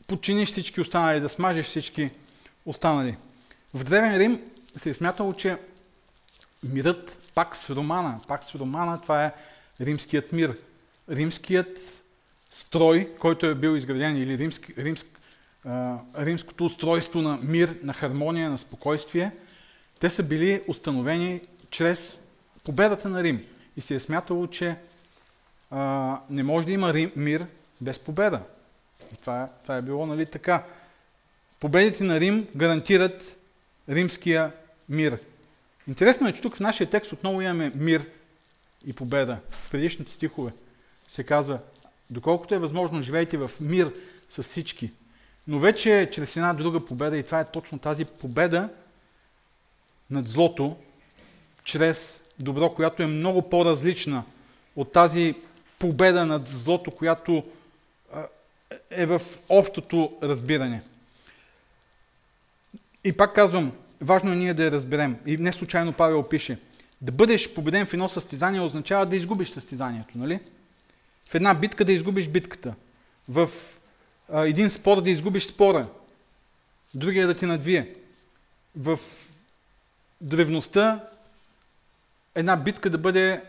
подчиниш 0.07 0.49
всички 0.49 0.81
останали, 0.81 1.21
да 1.21 1.29
смажеш 1.29 1.67
всички 1.67 2.11
останали. 2.67 3.17
В 3.75 3.85
Древен 3.85 4.17
Рим 4.17 4.41
се 4.77 4.91
е 4.91 4.95
смятало, 4.95 5.33
че 5.33 5.59
мирът 6.63 7.19
пак 7.35 7.57
с 7.57 7.71
Романа, 7.71 8.21
пак 8.29 8.45
с 8.45 8.55
Романа, 8.55 9.01
това 9.03 9.25
е 9.25 9.33
римският 9.81 10.33
мир. 10.33 10.57
Римският 11.11 12.03
строй, 12.51 13.15
който 13.19 13.47
е 13.47 13.55
бил 13.55 13.77
изграден, 13.77 14.17
или 14.17 14.39
римски, 14.39 14.75
римск, 14.79 15.07
а, 15.65 15.97
римското 16.19 16.65
устройство 16.65 17.23
на 17.23 17.39
мир, 17.43 17.77
на 17.83 17.93
хармония, 17.93 18.51
на 18.51 18.59
спокойствие, 18.59 19.33
те 20.01 20.11
са 20.11 20.23
били 20.23 20.63
установени 20.69 21.41
чрез 21.71 22.21
победата 22.65 23.09
на 23.09 23.23
Рим. 23.23 23.45
И 23.77 23.81
се 23.81 23.95
е 23.95 23.99
смятало, 23.99 24.47
че 24.47 24.77
а, 25.75 26.21
не 26.31 26.43
може 26.43 26.67
да 26.67 26.73
има 26.73 26.95
мир 27.17 27.47
без 27.81 27.99
победа. 27.99 28.41
И 29.15 29.17
това, 29.17 29.43
е, 29.43 29.47
това 29.63 29.77
е 29.77 29.83
било 29.83 30.07
нали, 30.07 30.27
така. 30.27 30.65
Победите 31.61 32.05
на 32.05 32.21
Рим 32.21 32.47
гарантират 32.57 33.41
римския 33.89 34.53
мир. 34.89 35.19
Интересно 35.89 36.29
е, 36.29 36.33
че 36.33 36.43
тук 36.43 36.57
в 36.57 36.61
нашия 36.61 36.91
текст 36.91 37.13
отново 37.13 37.41
имаме 37.41 37.73
мир 37.75 38.07
и 38.87 38.93
победа. 38.93 39.39
В 39.51 39.71
предишните 39.71 40.13
стихове 40.13 40.53
се 41.09 41.25
казва 41.25 41.59
Доколкото 42.11 42.55
е 42.55 42.59
възможно, 42.59 43.03
живейте 43.03 43.37
в 43.37 43.51
мир 43.61 43.93
с 44.31 44.43
всички. 44.43 44.91
Но 45.49 45.59
вече 45.59 46.11
чрез 46.13 46.37
една 46.37 46.53
друга 46.55 46.87
победа, 46.87 47.17
и 47.19 47.23
това 47.23 47.41
е 47.41 47.51
точно 47.51 47.79
тази 47.79 48.05
победа 48.05 48.69
над 50.11 50.29
злото, 50.29 50.77
чрез 51.65 52.23
добро, 52.41 52.71
която 52.71 53.03
е 53.03 53.07
много 53.07 53.49
по-различна 53.49 54.25
от 54.77 54.93
тази 54.93 55.35
победа 55.79 56.27
над 56.27 56.49
злото, 56.49 56.91
която 56.91 57.45
е 58.91 59.07
в 59.07 59.21
общото 59.49 60.19
разбиране. 60.23 60.83
И 63.05 63.13
пак 63.13 63.35
казвам, 63.35 63.73
важно 64.01 64.33
е 64.33 64.37
ние 64.37 64.55
да 64.55 64.65
я 64.65 64.71
разберем. 64.71 65.17
И 65.27 65.37
не 65.37 65.53
случайно 65.53 65.93
Павел 65.93 66.23
пише, 66.23 66.59
да 67.01 67.13
бъдеш 67.13 67.55
победен 67.55 67.87
в 67.87 67.93
едно 67.93 68.09
състезание 68.09 68.61
означава 68.61 69.07
да 69.07 69.17
изгубиш 69.17 69.49
състезанието, 69.49 70.19
нали? 70.19 70.41
В 71.29 71.35
една 71.35 71.55
битка 71.55 71.85
да 71.85 71.93
изгубиш 71.93 72.29
битката. 72.29 72.75
В 73.29 73.51
един 74.35 74.71
спор 74.71 75.01
да 75.01 75.11
изгубиш 75.11 75.47
спора. 75.47 75.87
Другия 76.95 77.27
да 77.27 77.35
ти 77.35 77.47
надвие. 77.47 77.95
В 78.77 78.99
древността 80.21 81.05
една 82.35 82.57
битка 82.57 82.91
да 82.91 82.99
бъде 82.99 83.43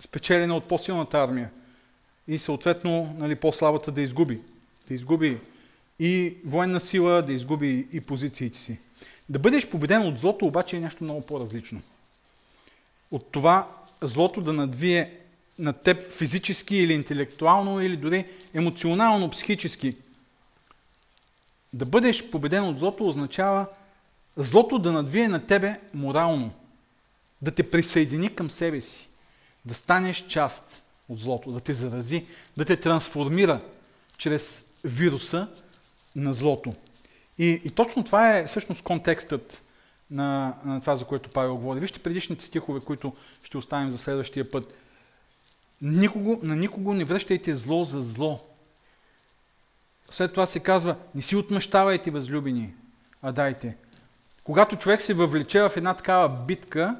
спечелена 0.00 0.56
от 0.56 0.64
по-силната 0.64 1.18
армия. 1.18 1.50
И 2.28 2.38
съответно 2.38 3.14
нали, 3.18 3.34
по-слабата 3.34 3.92
да 3.92 4.00
изгуби. 4.00 4.40
Да 4.88 4.94
изгуби 4.94 5.38
и 5.98 6.36
военна 6.44 6.80
сила, 6.80 7.22
да 7.22 7.32
изгуби 7.32 7.88
и 7.92 8.00
позициите 8.00 8.58
си. 8.58 8.78
Да 9.28 9.38
бъдеш 9.38 9.68
победен 9.68 10.06
от 10.06 10.18
злото 10.18 10.46
обаче 10.46 10.76
е 10.76 10.80
нещо 10.80 11.04
много 11.04 11.20
по-различно. 11.20 11.82
От 13.10 13.32
това 13.32 13.68
злото 14.02 14.40
да 14.40 14.52
надвие 14.52 15.12
на 15.58 15.72
теб 15.72 16.02
физически 16.02 16.76
или 16.76 16.92
интелектуално, 16.92 17.80
или 17.80 17.96
дори 17.96 18.26
емоционално, 18.54 19.30
психически. 19.30 19.96
Да 21.72 21.84
бъдеш 21.84 22.30
победен 22.30 22.64
от 22.64 22.78
злото 22.78 23.08
означава 23.08 23.66
злото 24.36 24.78
да 24.78 24.92
надвие 24.92 25.28
на 25.28 25.46
тебе 25.46 25.80
морално, 25.94 26.52
да 27.42 27.50
те 27.50 27.70
присъедини 27.70 28.34
към 28.34 28.50
себе 28.50 28.80
си, 28.80 29.08
да 29.64 29.74
станеш 29.74 30.26
част 30.26 30.82
от 31.08 31.18
злото, 31.18 31.52
да 31.52 31.60
те 31.60 31.74
зарази, 31.74 32.26
да 32.56 32.64
те 32.64 32.76
трансформира 32.76 33.60
чрез 34.16 34.64
вируса 34.84 35.48
на 36.16 36.34
злото. 36.34 36.74
И, 37.38 37.62
и 37.64 37.70
точно 37.70 38.04
това 38.04 38.36
е 38.36 38.46
всъщност 38.46 38.82
контекстът 38.82 39.62
на, 40.10 40.54
на 40.64 40.80
това, 40.80 40.96
за 40.96 41.04
което 41.04 41.30
Павел 41.30 41.56
говори. 41.56 41.80
Вижте 41.80 41.98
предишните 41.98 42.44
стихове, 42.44 42.80
които 42.80 43.12
ще 43.42 43.58
оставим 43.58 43.90
за 43.90 43.98
следващия 43.98 44.50
път. 44.50 44.74
Никого, 45.82 46.40
на 46.42 46.56
никого 46.56 46.94
не 46.94 47.04
връщайте 47.04 47.54
зло 47.54 47.84
за 47.84 48.02
зло. 48.02 48.40
След 50.10 50.30
това 50.30 50.46
се 50.46 50.60
казва, 50.60 50.96
не 51.14 51.22
си 51.22 51.36
отмъщавайте, 51.36 52.10
възлюбени, 52.10 52.74
а 53.22 53.32
дайте. 53.32 53.76
Когато 54.44 54.76
човек 54.76 55.02
се 55.02 55.14
въвлече 55.14 55.60
в 55.60 55.72
една 55.76 55.94
такава 55.94 56.28
битка, 56.28 56.96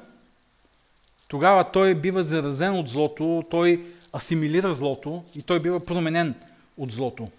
тогава 1.31 1.71
той 1.71 1.95
бива 1.95 2.23
заразен 2.23 2.79
от 2.79 2.89
злото, 2.89 3.43
той 3.49 3.85
асимилира 4.15 4.73
злото 4.73 5.23
и 5.35 5.41
той 5.41 5.59
бива 5.59 5.85
променен 5.85 6.35
от 6.77 6.91
злото. 6.91 7.29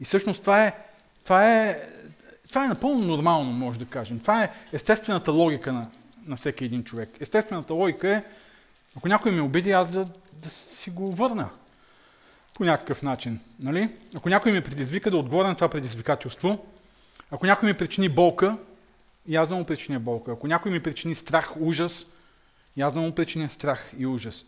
И 0.00 0.04
всъщност 0.04 0.40
това 0.40 0.64
е, 0.64 0.72
това 1.24 1.62
е, 1.62 1.82
това 2.48 2.64
е 2.64 2.68
напълно 2.68 3.06
нормално, 3.06 3.52
може 3.52 3.78
да 3.78 3.84
кажем. 3.84 4.20
Това 4.20 4.44
е 4.44 4.50
естествената 4.72 5.32
логика 5.32 5.72
на, 5.72 5.86
на 6.26 6.36
всеки 6.36 6.64
един 6.64 6.84
човек. 6.84 7.10
Естествената 7.20 7.74
логика 7.74 8.08
е, 8.08 8.22
ако 8.96 9.08
някой 9.08 9.32
ме 9.32 9.42
обиди, 9.42 9.70
аз 9.70 9.88
да, 9.88 10.08
да 10.32 10.50
си 10.50 10.90
го 10.90 11.12
върна 11.12 11.50
по 12.54 12.64
някакъв 12.64 13.02
начин. 13.02 13.40
Нали? 13.60 13.90
Ако 14.16 14.28
някой 14.28 14.52
ме 14.52 14.64
предизвика 14.64 15.10
да 15.10 15.16
отговоря 15.16 15.48
на 15.48 15.54
това 15.54 15.68
предизвикателство, 15.68 16.66
ако 17.30 17.46
някой 17.46 17.68
ми 17.68 17.74
причини 17.74 18.08
болка, 18.08 18.56
и 19.26 19.36
аз 19.36 19.48
да 19.48 19.54
му 19.54 19.64
причиня 19.64 20.00
болка. 20.00 20.32
Ако 20.32 20.46
някой 20.46 20.72
ми 20.72 20.80
причини 20.80 21.14
страх, 21.14 21.52
ужас, 21.60 22.06
и 22.76 22.82
аз 22.82 22.92
да 22.92 23.00
му 23.00 23.14
причиня 23.14 23.50
страх 23.50 23.92
и 23.98 24.06
ужас. 24.06 24.44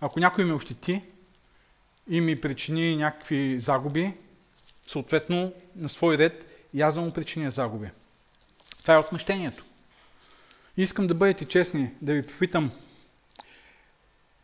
Ако 0.00 0.20
някой 0.20 0.44
ме 0.44 0.52
ощети 0.52 1.02
и 2.08 2.20
ми 2.20 2.40
причини 2.40 2.96
някакви 2.96 3.60
загуби, 3.60 4.14
съответно 4.86 5.52
на 5.76 5.88
свой 5.88 6.18
ред, 6.18 6.46
и 6.74 6.82
аз 6.82 6.94
да 6.94 7.00
му 7.00 7.12
причиня 7.12 7.50
загуби. 7.50 7.90
Това 8.82 8.94
е 8.94 8.98
отмъщението. 8.98 9.64
Искам 10.76 11.06
да 11.06 11.14
бъдете 11.14 11.44
честни, 11.44 11.90
да 12.02 12.12
ви 12.12 12.26
попитам, 12.26 12.70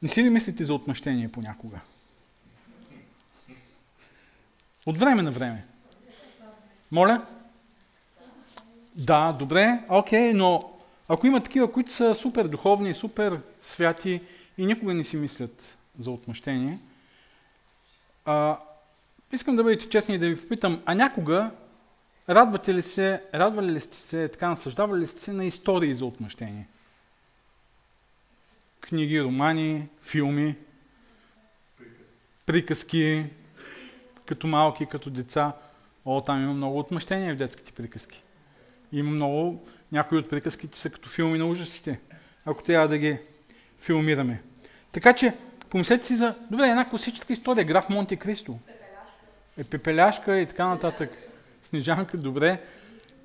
не 0.02 0.08
си 0.08 0.24
ли 0.24 0.30
мислите 0.30 0.64
за 0.64 0.74
отмъщение 0.74 1.32
понякога? 1.32 1.80
От 4.86 4.98
време 4.98 5.22
на 5.22 5.30
време. 5.30 5.64
Моля? 6.90 7.26
Да, 8.94 9.32
добре, 9.32 9.84
окей, 9.88 10.32
но 10.32 10.71
ако 11.12 11.26
има 11.26 11.42
такива, 11.42 11.72
които 11.72 11.92
са 11.92 12.14
супер 12.14 12.48
духовни, 12.48 12.94
супер 12.94 13.40
святи 13.60 14.20
и 14.58 14.66
никога 14.66 14.94
не 14.94 15.04
си 15.04 15.16
мислят 15.16 15.76
за 15.98 16.10
отмъщение, 16.10 16.78
а, 18.24 18.58
искам 19.32 19.56
да 19.56 19.62
бъдете 19.62 19.88
честни 19.88 20.14
и 20.14 20.18
да 20.18 20.28
ви 20.28 20.40
попитам, 20.40 20.82
а 20.86 20.94
някога 20.94 21.50
радвате 22.28 22.74
ли 22.74 22.82
се, 22.82 23.22
радвали 23.34 23.72
ли 23.72 23.80
сте 23.80 23.96
се, 23.96 24.28
така 24.28 24.48
насъждавали 24.48 25.00
ли 25.00 25.06
сте 25.06 25.20
се 25.20 25.32
на 25.32 25.44
истории 25.44 25.94
за 25.94 26.06
отмъщение? 26.06 26.68
Книги, 28.80 29.22
романи, 29.22 29.88
филми, 30.02 30.56
приказки, 32.46 33.26
като 34.26 34.46
малки, 34.46 34.86
като 34.86 35.10
деца. 35.10 35.52
О, 36.04 36.20
там 36.20 36.42
има 36.42 36.54
много 36.54 36.78
отмъщения 36.78 37.34
в 37.34 37.38
детските 37.38 37.72
приказки. 37.72 38.22
Има 38.92 39.10
много, 39.10 39.66
някои 39.92 40.18
от 40.18 40.30
приказките 40.30 40.78
са 40.78 40.90
като 40.90 41.08
филми 41.08 41.38
на 41.38 41.46
ужасите, 41.46 42.00
ако 42.44 42.62
трябва 42.62 42.88
да 42.88 42.98
ги 42.98 43.18
филмираме. 43.80 44.42
Така 44.92 45.12
че, 45.12 45.34
помислете 45.70 46.06
си 46.06 46.16
за, 46.16 46.34
добре, 46.50 46.68
една 46.68 46.88
класическа 46.88 47.32
история, 47.32 47.64
граф 47.64 47.88
Монте 47.88 48.16
Кристо. 48.16 48.58
Е 49.58 49.64
пепеляшка 49.64 50.40
и 50.40 50.46
така 50.46 50.66
нататък. 50.66 51.10
Снежанка, 51.64 52.18
добре. 52.18 52.60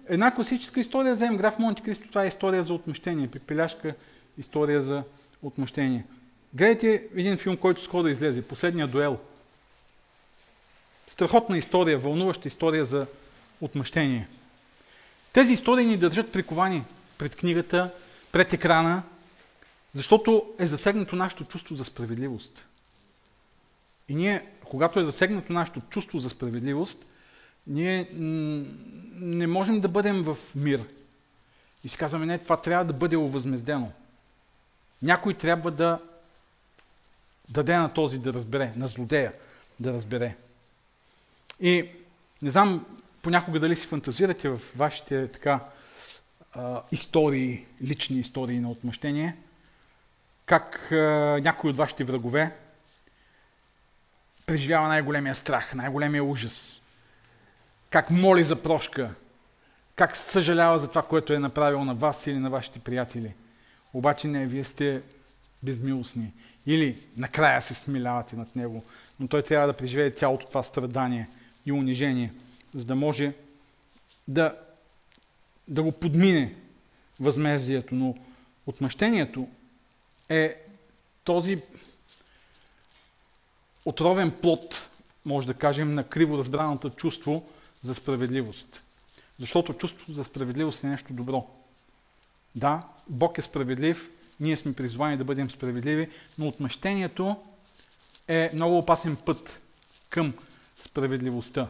Една 0.09 0.35
класическа 0.35 0.79
история, 0.79 1.13
вземем 1.13 1.37
граф 1.37 1.59
Монте 1.59 1.83
Кристо, 1.83 2.07
това 2.07 2.23
е 2.23 2.27
история 2.27 2.63
за 2.63 2.73
отмъщение. 2.73 3.27
Пепеляшка, 3.27 3.95
история 4.37 4.81
за 4.81 5.03
отмъщение. 5.43 6.05
Гледайте 6.53 7.03
един 7.15 7.37
филм, 7.37 7.57
който 7.57 7.83
скоро 7.83 8.07
излезе, 8.07 8.47
Последния 8.47 8.87
дуел. 8.87 9.19
Страхотна 11.07 11.57
история, 11.57 11.97
вълнуваща 11.97 12.47
история 12.47 12.85
за 12.85 13.05
отмъщение. 13.61 14.27
Тези 15.37 15.53
истории 15.53 15.85
ни 15.85 15.97
държат 15.97 16.31
приковани 16.31 16.83
пред 17.17 17.35
книгата, 17.35 17.93
пред 18.31 18.53
екрана, 18.53 19.03
защото 19.93 20.53
е 20.59 20.65
засегнато 20.65 21.15
нашето 21.15 21.43
чувство 21.43 21.75
за 21.75 21.85
справедливост. 21.85 22.65
И 24.09 24.15
ние, 24.15 24.45
когато 24.69 24.99
е 24.99 25.03
засегнато 25.03 25.53
нашето 25.53 25.81
чувство 25.89 26.19
за 26.19 26.29
справедливост, 26.29 27.05
ние 27.67 28.09
не 28.13 29.47
можем 29.47 29.81
да 29.81 29.87
бъдем 29.87 30.23
в 30.23 30.37
мир. 30.55 30.83
И 31.83 31.89
си 31.89 31.97
казваме, 31.97 32.25
не, 32.25 32.37
това 32.37 32.57
трябва 32.57 32.85
да 32.85 32.93
бъде 32.93 33.17
овъзмездено. 33.17 33.91
Някой 35.01 35.33
трябва 35.33 35.71
да 35.71 35.99
даде 37.49 37.77
на 37.77 37.93
този 37.93 38.19
да 38.19 38.33
разбере, 38.33 38.73
на 38.75 38.87
злодея 38.87 39.33
да 39.79 39.93
разбере. 39.93 40.35
И 41.59 41.89
не 42.41 42.51
знам 42.51 42.85
понякога 43.27 43.59
дали 43.59 43.75
си 43.75 43.87
фантазирате 43.87 44.49
в 44.49 44.61
вашите 44.75 45.27
така 45.27 45.59
а, 46.53 46.81
истории, 46.91 47.65
лични 47.83 48.19
истории 48.19 48.59
на 48.59 48.71
отмъщение, 48.71 49.35
как 50.45 50.91
а, 50.91 50.95
някой 51.43 51.69
от 51.69 51.77
вашите 51.77 52.03
врагове 52.03 52.55
преживява 54.45 54.87
най-големия 54.87 55.35
страх, 55.35 55.75
най-големия 55.75 56.23
ужас, 56.23 56.81
как 57.89 58.09
моли 58.11 58.43
за 58.43 58.63
прошка, 58.63 59.13
как 59.95 60.17
съжалява 60.17 60.79
за 60.79 60.87
това, 60.87 61.01
което 61.01 61.33
е 61.33 61.39
направил 61.39 61.83
на 61.83 61.95
вас 61.95 62.27
или 62.27 62.37
на 62.37 62.49
вашите 62.49 62.79
приятели. 62.79 63.33
Обаче 63.93 64.27
не, 64.27 64.45
вие 64.45 64.63
сте 64.63 65.01
безмилостни. 65.63 66.33
Или 66.65 66.99
накрая 67.17 67.61
се 67.61 67.73
смилявате 67.73 68.35
над 68.35 68.55
него, 68.55 68.83
но 69.19 69.27
той 69.27 69.41
трябва 69.41 69.67
да 69.67 69.73
преживее 69.73 70.09
цялото 70.09 70.47
това 70.47 70.63
страдание 70.63 71.29
и 71.65 71.71
унижение– 71.71 72.33
за 72.73 72.85
да 72.85 72.95
може 72.95 73.33
да, 74.27 74.55
да 75.67 75.83
го 75.83 75.91
подмине 75.91 76.55
възмездието. 77.19 77.95
Но 77.95 78.15
отмъщението 78.65 79.47
е 80.29 80.55
този 81.23 81.61
отровен 83.85 84.31
плод, 84.31 84.89
може 85.25 85.47
да 85.47 85.53
кажем, 85.53 85.93
на 85.93 86.03
криво 86.03 86.37
разбраното 86.37 86.89
чувство 86.89 87.49
за 87.81 87.95
справедливост. 87.95 88.81
Защото 89.39 89.73
чувството 89.73 90.13
за 90.13 90.23
справедливост 90.23 90.83
е 90.83 90.87
нещо 90.87 91.13
добро. 91.13 91.47
Да, 92.55 92.87
Бог 93.07 93.37
е 93.37 93.41
справедлив, 93.41 94.11
ние 94.39 94.57
сме 94.57 94.73
призвани 94.73 95.17
да 95.17 95.23
бъдем 95.23 95.51
справедливи, 95.51 96.09
но 96.37 96.47
отмъщението 96.47 97.37
е 98.27 98.49
много 98.53 98.77
опасен 98.77 99.15
път 99.15 99.61
към 100.09 100.33
справедливостта. 100.79 101.67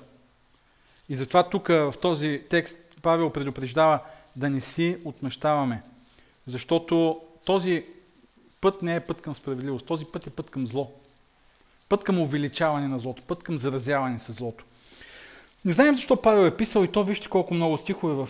И 1.09 1.15
затова 1.15 1.49
тук 1.49 1.67
в 1.67 1.93
този 2.01 2.41
текст 2.49 2.77
Павел 3.01 3.29
предупреждава 3.29 3.99
да 4.35 4.49
не 4.49 4.61
си 4.61 4.97
отмъщаваме. 5.05 5.81
Защото 6.45 7.21
този 7.45 7.85
път 8.61 8.81
не 8.81 8.95
е 8.95 8.99
път 8.99 9.21
към 9.21 9.35
справедливост, 9.35 9.85
този 9.85 10.05
път 10.05 10.27
е 10.27 10.29
път 10.29 10.49
към 10.49 10.67
зло. 10.67 10.91
Път 11.89 12.03
към 12.03 12.19
увеличаване 12.19 12.87
на 12.87 12.99
злото, 12.99 13.23
път 13.23 13.43
към 13.43 13.57
заразяване 13.57 14.19
с 14.19 14.33
злото. 14.33 14.65
Не 15.65 15.73
знаем 15.73 15.95
защо 15.95 16.21
Павел 16.21 16.45
е 16.45 16.57
писал 16.57 16.83
и 16.83 16.91
то 16.91 17.03
вижте 17.03 17.27
колко 17.27 17.53
много 17.53 17.77
стихове 17.77 18.13
в, 18.13 18.29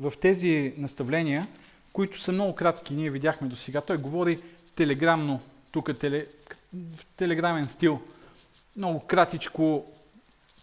в 0.00 0.12
тези 0.20 0.74
наставления, 0.76 1.48
които 1.92 2.20
са 2.20 2.32
много 2.32 2.54
кратки, 2.54 2.94
ние 2.94 3.10
видяхме 3.10 3.48
до 3.48 3.56
сега. 3.56 3.80
Той 3.80 3.96
говори 3.96 4.40
телеграмно, 4.74 5.40
тук 5.70 5.98
теле, 5.98 6.26
в 6.96 7.06
телеграмен 7.16 7.68
стил, 7.68 8.00
много 8.76 9.00
кратичко, 9.00 9.84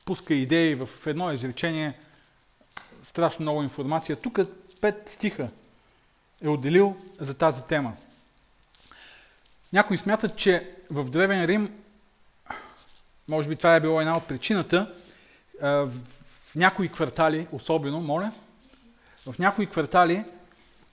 пуска 0.08 0.34
идеи 0.34 0.76
в 0.76 1.08
едно 1.08 1.32
изречение, 1.32 2.00
страшно 3.04 3.44
много 3.44 3.64
информация. 3.64 4.16
Тук 4.16 4.40
пет 4.82 5.10
стиха 5.10 5.50
е 6.42 6.48
отделил 6.48 6.96
за 7.20 7.38
тази 7.38 7.64
тема. 7.64 7.94
Някои 9.74 9.98
смятат, 9.98 10.38
че 10.38 10.72
в 10.90 11.10
Древен 11.10 11.46
Рим, 11.46 11.76
може 13.28 13.50
би 13.50 13.56
това 13.56 13.76
е 13.76 13.80
било 13.80 14.02
една 14.02 14.18
от 14.18 14.28
причината, 14.28 14.94
в 15.62 16.56
някои 16.56 16.90
квартали, 16.90 17.48
особено, 17.52 18.02
моля, 18.02 18.32
в 19.26 19.40
някои 19.40 19.68
квартали, 19.68 20.24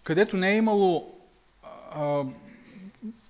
където 0.03 0.37
не 0.37 0.53
е 0.53 0.57
имало, 0.57 1.15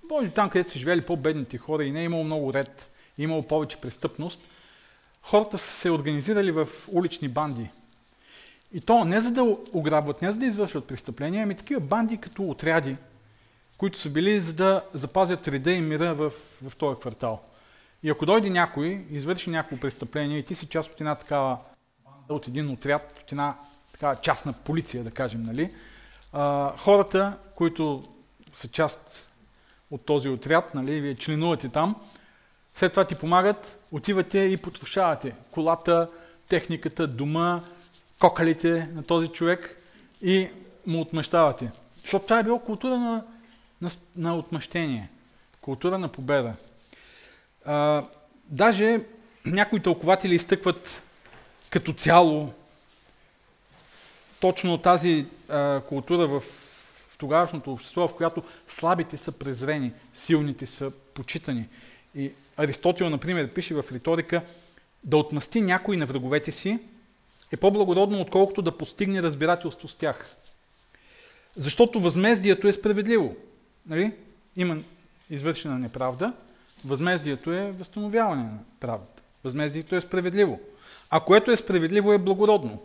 може 0.09 0.29
там, 0.29 0.49
където 0.49 0.71
са 0.71 0.79
живели 0.79 1.01
по-бедните 1.01 1.57
хора 1.57 1.83
и 1.83 1.91
не 1.91 2.01
е 2.01 2.05
имало 2.05 2.23
много 2.23 2.53
ред, 2.53 2.91
е 3.19 3.23
имало 3.23 3.47
повече 3.47 3.77
престъпност– 3.77 4.39
хората 5.25 5.57
са 5.57 5.71
се 5.71 5.91
организирали 5.91 6.51
в 6.51 6.67
улични 6.87 7.27
банди. 7.27 7.69
И 8.73 8.81
то 8.81 9.05
не 9.05 9.21
за 9.21 9.31
да 9.31 9.57
ограбват, 9.73 10.21
не 10.21 10.31
за 10.31 10.39
да 10.39 10.45
извършват 10.45 10.85
престъпления, 10.85 11.43
ами 11.43 11.55
такива 11.55 11.79
банди 11.79 12.17
като 12.17 12.49
отряди, 12.49 12.95
които 13.77 13.99
са 13.99 14.09
били 14.09 14.39
за 14.39 14.53
да 14.53 14.83
запазят 14.93 15.47
реда 15.47 15.71
и 15.71 15.81
мира 15.81 16.13
в, 16.13 16.31
в 16.69 16.75
този 16.75 16.99
квартал. 16.99 17.41
И 18.03 18.09
ако 18.09 18.25
дойде 18.25 18.49
някой, 18.49 19.05
извърши 19.11 19.49
някакво 19.49 19.77
престъпление 19.77 20.37
и 20.37 20.45
ти 20.45 20.55
си 20.55 20.65
част 20.65 20.91
от 20.91 21.01
една 21.01 21.15
такава 21.15 21.57
банда, 22.03 22.33
от 22.33 22.47
един 22.47 22.69
отряд, 22.69 23.19
от 23.23 23.31
една 23.31 23.55
такава 23.93 24.15
частна 24.15 24.53
полиция, 24.53 25.03
да 25.03 25.11
кажем, 25.11 25.43
нали, 25.43 25.73
а, 26.33 26.73
хората, 26.77 27.37
които 27.55 28.03
са 28.55 28.67
част 28.67 29.27
от 29.91 30.05
този 30.05 30.29
отряд, 30.29 30.75
нали, 30.75 31.01
вие 31.01 31.15
членувате 31.15 31.69
там, 31.69 31.95
след 32.75 32.91
това 32.91 33.05
ти 33.05 33.15
помагат, 33.15 33.79
отивате 33.91 34.39
и 34.39 34.57
потрошавате 34.57 35.35
колата, 35.51 36.07
техниката, 36.47 37.07
дома, 37.07 37.61
кокалите 38.19 38.89
на 38.93 39.03
този 39.03 39.27
човек 39.27 39.81
и 40.21 40.49
му 40.85 41.01
отмъщавате. 41.01 41.71
Защото 42.01 42.25
това 42.25 42.39
е 42.39 42.43
било 42.43 42.59
култура 42.59 42.97
на, 42.99 43.23
на, 43.81 43.89
на 44.15 44.35
отмъщение, 44.37 45.09
култура 45.61 45.97
на 45.97 46.07
победа. 46.07 46.53
А, 47.65 48.03
даже 48.45 48.99
някои 49.45 49.79
тълкователи 49.79 50.35
изтъкват 50.35 51.01
като 51.69 51.93
цяло 51.93 52.53
точно 54.39 54.77
тази 54.77 55.25
а, 55.49 55.81
култура 55.89 56.27
в, 56.27 56.39
в 57.09 57.17
тогавашното 57.17 57.73
общество, 57.73 58.07
в 58.07 58.15
която 58.15 58.43
слабите 58.67 59.17
са 59.17 59.31
презрени, 59.31 59.91
силните 60.13 60.65
са 60.65 60.91
почитани. 61.13 61.67
И 62.15 62.31
Аристотел, 62.57 63.09
например, 63.09 63.47
пише 63.47 63.73
в 63.73 63.85
риторика, 63.91 64.41
да 65.03 65.17
отмъсти 65.17 65.61
някой 65.61 65.97
на 65.97 66.05
враговете 66.05 66.51
си 66.51 66.79
е 67.51 67.57
по-благородно, 67.57 68.21
отколкото 68.21 68.61
да 68.61 68.77
постигне 68.77 69.23
разбирателство 69.23 69.87
с 69.87 69.95
тях. 69.95 70.35
Защото 71.55 71.99
възмездието 71.99 72.67
е 72.67 72.73
справедливо. 72.73 73.35
Нали? 73.87 74.13
Има 74.55 74.77
извършена 75.29 75.79
неправда, 75.79 76.33
възмездието 76.85 77.51
е 77.51 77.71
възстановяване 77.71 78.43
на 78.43 78.59
правдата. 78.79 79.23
Възмездието 79.43 79.95
е 79.95 80.01
справедливо. 80.01 80.59
А 81.09 81.19
което 81.19 81.51
е 81.51 81.57
справедливо 81.57 82.13
е 82.13 82.17
благородно. 82.17 82.81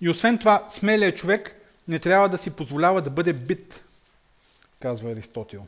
И 0.00 0.08
освен 0.08 0.38
това, 0.38 0.66
смелият 0.68 1.16
човек 1.16 1.56
не 1.88 1.98
трябва 1.98 2.28
да 2.28 2.38
си 2.38 2.50
позволява 2.50 3.02
да 3.02 3.10
бъде 3.10 3.32
бит, 3.32 3.84
казва 4.80 5.10
Аристотел. 5.10 5.66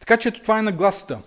Така 0.00 0.16
че 0.16 0.30
това 0.30 0.58
е 0.58 0.62
нагласата. 0.62 1.18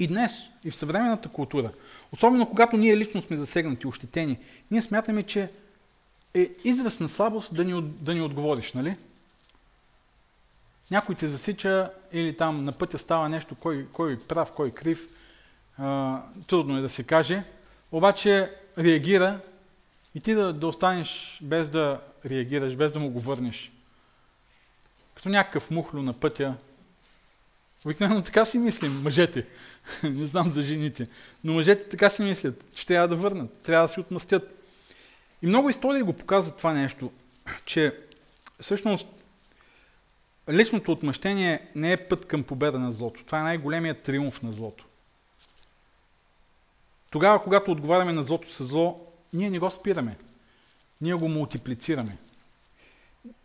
И 0.00 0.06
днес, 0.06 0.42
и 0.64 0.70
в 0.70 0.76
съвременната 0.76 1.28
култура, 1.28 1.70
особено 2.12 2.48
когато 2.48 2.76
ние 2.76 2.96
лично 2.96 3.22
сме 3.22 3.36
засегнати, 3.36 3.86
ощетени, 3.86 4.38
ние 4.70 4.82
смятаме, 4.82 5.22
че 5.22 5.50
е 6.34 6.48
израз 6.64 7.00
на 7.00 7.08
слабост 7.08 7.54
да 7.54 7.64
ни, 7.64 7.82
да 7.82 8.14
ни 8.14 8.22
отговориш, 8.22 8.72
нали? 8.72 8.96
Някой 10.90 11.14
те 11.14 11.28
засича 11.28 11.90
или 12.12 12.36
там 12.36 12.64
на 12.64 12.72
пътя 12.72 12.98
става 12.98 13.28
нещо, 13.28 13.54
кой, 13.54 13.86
кой 13.92 14.18
прав, 14.20 14.52
кой 14.52 14.70
крив. 14.70 15.08
А, 15.78 16.20
трудно 16.46 16.78
е 16.78 16.80
да 16.80 16.88
се 16.88 17.04
каже. 17.04 17.44
Обаче 17.92 18.50
реагира 18.78 19.40
и 20.14 20.20
ти 20.20 20.34
да, 20.34 20.52
да 20.52 20.66
останеш 20.66 21.38
без 21.42 21.70
да 21.70 22.00
реагираш, 22.24 22.76
без 22.76 22.92
да 22.92 23.00
му 23.00 23.10
го 23.10 23.20
върнеш. 23.20 23.72
Като 25.14 25.28
някакъв 25.28 25.70
мухло 25.70 26.02
на 26.02 26.12
пътя. 26.12 26.54
Обикновено 27.84 28.22
така 28.22 28.44
си 28.44 28.58
мислим, 28.58 29.02
мъжете. 29.02 29.46
Не 30.02 30.26
знам 30.26 30.50
за 30.50 30.62
жените. 30.62 31.08
Но 31.44 31.52
мъжете 31.52 31.88
така 31.88 32.10
си 32.10 32.22
мислят, 32.22 32.64
че 32.74 32.86
трябва 32.86 33.08
да 33.08 33.16
върнат, 33.16 33.52
трябва 33.62 33.84
да 33.84 33.92
си 33.92 34.00
отмъстят. 34.00 34.64
И 35.42 35.46
много 35.46 35.70
истории 35.70 36.02
го 36.02 36.12
показват 36.12 36.56
това 36.56 36.72
нещо, 36.72 37.10
че 37.64 37.96
всъщност 38.60 39.06
личното 40.50 40.92
отмъщение 40.92 41.68
не 41.74 41.92
е 41.92 42.08
път 42.08 42.26
към 42.26 42.42
победа 42.42 42.78
на 42.78 42.92
злото. 42.92 43.24
Това 43.24 43.40
е 43.40 43.42
най-големият 43.42 44.02
триумф 44.02 44.42
на 44.42 44.52
злото. 44.52 44.84
Тогава, 47.10 47.42
когато 47.42 47.72
отговаряме 47.72 48.12
на 48.12 48.22
злото 48.22 48.52
с 48.52 48.64
зло, 48.64 49.12
ние 49.32 49.50
не 49.50 49.58
го 49.58 49.70
спираме. 49.70 50.16
Ние 51.00 51.14
го 51.14 51.28
мултиплицираме. 51.28 52.16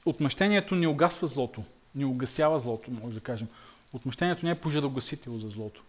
Отмъщението 0.05 0.75
не 0.75 0.87
угасва 0.87 1.27
злото, 1.27 1.63
не 1.95 2.05
угасява 2.05 2.59
злото, 2.59 2.91
може 2.91 3.15
да 3.15 3.21
кажем. 3.21 3.47
Отмъщението 3.95 4.45
не 4.45 4.51
е 4.51 4.55
пожарогасител 4.55 5.39
за 5.39 5.49
злото. 5.49 5.83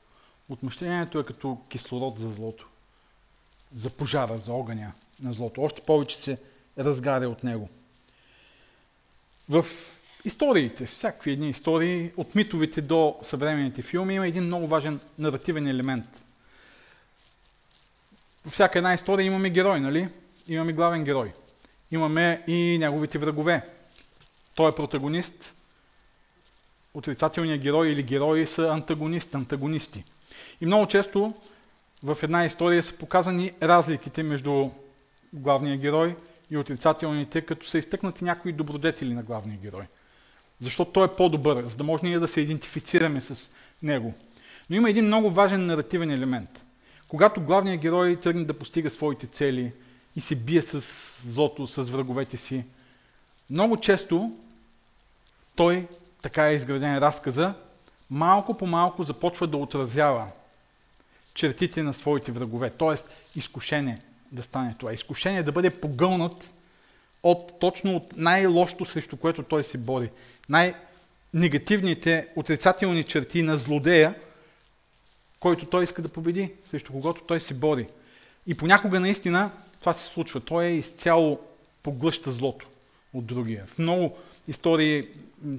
Отмъщението 0.49 1.19
е 1.19 1.25
като 1.25 1.59
кислород 1.69 2.19
за 2.19 2.33
злото. 2.33 2.69
За 3.75 3.91
пожара, 3.91 4.39
за 4.39 4.53
огъня 4.53 4.93
на 5.23 5.33
злото. 5.33 5.63
Още 5.63 5.83
повече 5.83 6.17
се 6.17 6.39
разгаря 6.79 7.29
от 7.29 7.45
него. 7.45 7.69
В 9.49 9.67
историите, 10.25 10.87
всякакви 10.87 11.31
едни 11.31 11.51
истории, 11.51 12.13
от 12.17 12.35
митовите 12.35 12.81
до 12.81 13.17
съвременните 13.23 13.83
филми, 13.83 14.15
има 14.15 14.27
един 14.27 14.45
много 14.45 14.67
важен 14.67 15.01
наративен 15.19 15.67
елемент. 15.67 16.25
Във 18.45 18.53
всяка 18.53 18.79
една 18.79 18.95
история 18.95 19.27
имаме 19.27 19.51
герой, 19.51 19.81
нали? 19.81 20.09
Имаме 20.49 20.73
главен 20.73 21.05
герой. 21.05 21.33
Имаме 21.91 22.45
и 22.47 22.79
неговите 22.79 23.19
врагове. 23.19 23.69
Той 24.55 24.71
е 24.71 24.75
протагонист. 24.75 25.55
Отрицателният 26.97 27.61
герой 27.61 27.89
или 27.89 28.03
герои 28.03 28.47
са 28.47 28.69
антагонист, 28.69 29.35
антагонисти. 29.35 30.05
И 30.61 30.67
много 30.67 30.87
често 30.87 31.35
в 32.03 32.19
една 32.23 32.45
история 32.45 32.83
са 32.83 32.99
показани 32.99 33.53
разликите 33.63 34.23
между 34.23 34.71
главния 35.33 35.77
герой 35.77 36.17
и 36.51 36.57
отрицателните, 36.57 37.41
като 37.41 37.67
са 37.67 37.79
изтъкнати 37.79 38.25
някои 38.25 38.53
добродетели 38.53 39.15
на 39.15 39.23
главния 39.23 39.59
герой. 39.59 39.83
Защото 40.61 40.93
той 40.93 41.05
е 41.05 41.17
по-добър, 41.17 41.65
за 41.65 41.77
да 41.77 41.85
може 41.85 42.07
ние 42.07 42.19
да 42.19 42.29
се 42.29 42.41
идентифицираме 42.41 43.21
с 43.21 43.53
него. 43.83 44.15
Но 44.71 44.77
има 44.77 44.91
един 44.91 45.07
много 45.07 45.31
важен 45.31 45.67
наративен 45.67 46.11
елемент. 46.11 46.65
Когато 47.09 47.41
главният 47.41 47.81
герой 47.81 48.21
тръгне 48.21 48.45
да 48.45 48.59
постига 48.59 48.91
своите 48.91 49.27
цели 49.27 49.73
и 50.17 50.21
се 50.21 50.37
бие 50.37 50.63
с 50.63 50.81
злото, 51.31 51.67
с 51.67 51.91
враговете 51.91 52.37
си, 52.37 52.65
много 53.51 53.77
често 53.77 54.33
той, 55.57 55.87
така 56.27 56.49
е 56.49 56.55
изграден 56.55 56.99
разказа, 56.99 57.55
малко 58.11 58.57
по 58.57 58.67
малко 58.67 59.03
започва 59.03 59.47
да 59.47 59.57
отразява 59.57 60.29
чертите 61.35 61.83
на 61.83 61.95
своите 61.95 62.33
врагове. 62.33 62.71
Тоест, 62.71 63.09
изкушение 63.37 64.03
да 64.33 64.43
стане 64.43 64.75
това. 64.79 64.93
Изкушение 64.93 65.43
да 65.43 65.53
бъде 65.53 65.71
погълнат 65.71 66.55
от, 67.23 67.59
точно 67.61 67.97
от 67.97 68.17
най-лошото, 68.17 68.85
срещу 68.85 69.17
което 69.17 69.43
той 69.43 69.65
се 69.65 69.79
бори. 69.79 70.11
Най-негативните, 70.49 72.29
отрицателни 72.37 73.05
черти 73.05 73.43
на 73.43 73.57
злодея, 73.57 74.15
който 75.41 75.67
той 75.67 75.85
иска 75.85 76.03
да 76.03 76.09
победи, 76.09 76.53
срещу 76.65 76.93
когото 76.93 77.23
той 77.23 77.41
се 77.41 77.55
бори. 77.55 77.87
И 78.47 78.55
понякога 78.55 79.01
наистина 79.01 79.51
това 79.81 79.93
се 79.93 80.07
случва. 80.07 80.41
Той 80.41 80.65
е 80.65 80.77
изцяло 80.77 81.41
поглъща 81.83 82.31
злото 82.31 82.67
от 83.15 83.27
другия. 83.27 83.67
В 83.67 83.79
много 83.79 84.19
истории 84.49 85.09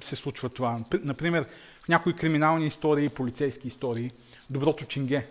се 0.04 0.16
случва 0.16 0.50
това. 0.50 0.80
Например, 1.04 1.46
в 1.84 1.88
някои 1.88 2.16
криминални 2.16 2.68
истории, 2.68 3.10
полицейски 3.10 3.68
истории, 3.68 4.12
доброто 4.50 4.86
чинге 4.86 5.28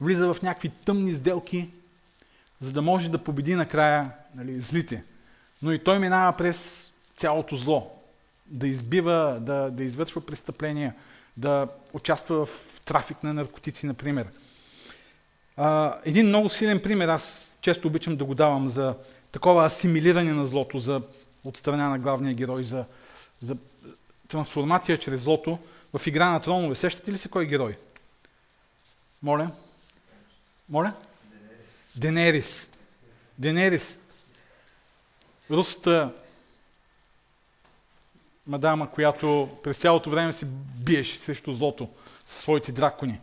влиза 0.00 0.34
в 0.34 0.42
някакви 0.42 0.68
тъмни 0.68 1.12
сделки, 1.12 1.70
за 2.60 2.72
да 2.72 2.82
може 2.82 3.10
да 3.10 3.18
победи 3.18 3.54
накрая 3.54 4.10
нали, 4.34 4.60
злите. 4.60 5.04
Но 5.62 5.72
и 5.72 5.78
той 5.78 5.98
минава 5.98 6.36
през 6.36 6.90
цялото 7.16 7.56
зло. 7.56 7.96
Да 8.46 8.68
избива, 8.68 9.38
да, 9.40 9.70
да 9.70 9.84
извършва 9.84 10.20
престъпления, 10.20 10.94
да 11.36 11.68
участва 11.92 12.46
в 12.46 12.80
трафик 12.84 13.22
на 13.22 13.34
наркотици, 13.34 13.86
например. 13.86 14.26
А, 15.56 15.98
един 16.04 16.26
много 16.26 16.48
силен 16.48 16.82
пример, 16.82 17.08
аз 17.08 17.56
често 17.60 17.88
обичам 17.88 18.16
да 18.16 18.24
го 18.24 18.34
давам 18.34 18.68
за 18.68 18.94
такова 19.32 19.66
асимилиране 19.66 20.32
на 20.32 20.46
злото, 20.46 20.78
за, 20.78 21.02
от 21.44 21.56
страна 21.56 21.88
на 21.88 21.98
главния 21.98 22.34
герой, 22.34 22.64
за, 22.64 22.84
за 23.40 23.56
трансформация 24.30 24.98
чрез 24.98 25.20
злото 25.20 25.58
в 25.98 26.06
Игра 26.06 26.30
на 26.30 26.40
тронове. 26.40 26.74
Сещате 26.74 27.12
ли 27.12 27.18
се 27.18 27.28
кой 27.28 27.42
е 27.42 27.46
герой? 27.46 27.76
Моля? 29.22 29.50
Моля? 30.68 30.92
Денерис. 31.96 32.70
Денерис. 33.38 33.98
Русата 35.50 36.12
мадама, 38.46 38.90
която 38.90 39.48
през 39.62 39.78
цялото 39.78 40.10
време 40.10 40.32
се 40.32 40.46
биеше 40.76 41.18
срещу 41.18 41.52
злото 41.52 41.88
със 42.26 42.40
своите 42.40 42.72
дракони. 42.72 43.20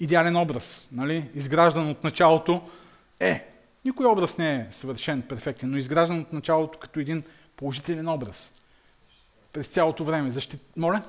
Идеален 0.00 0.36
образ, 0.36 0.88
нали? 0.92 1.30
изграждан 1.34 1.90
от 1.90 2.04
началото. 2.04 2.70
Е, 3.20 3.48
никой 3.84 4.06
образ 4.06 4.38
не 4.38 4.54
е 4.54 4.66
съвършен, 4.72 5.22
перфектен, 5.22 5.70
но 5.70 5.76
изграждан 5.76 6.20
от 6.20 6.32
началото 6.32 6.78
като 6.78 7.00
един 7.00 7.22
положителен 7.56 8.08
образ. 8.08 8.52
През 9.52 9.66
цялото 9.66 10.04
време. 10.04 10.30
Защит... 10.30 10.60
Моля? 10.76 11.02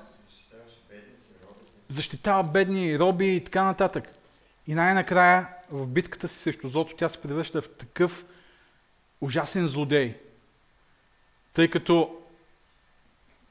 Защитава 1.88 2.44
бедни, 2.44 3.00
роби 3.00 3.36
и 3.36 3.44
така 3.44 3.64
нататък. 3.64 4.04
И 4.68 4.74
най-накрая 4.74 5.48
в 5.72 5.88
битката 5.88 6.28
си 6.28 6.38
срещу 6.38 6.68
злото 6.68 6.96
тя 6.96 7.10
се 7.10 7.22
превръща 7.22 7.62
в 7.62 7.70
такъв 7.70 8.26
ужасен 9.22 9.68
злодей, 9.68 10.18
тъй 11.54 11.68
като 11.68 12.16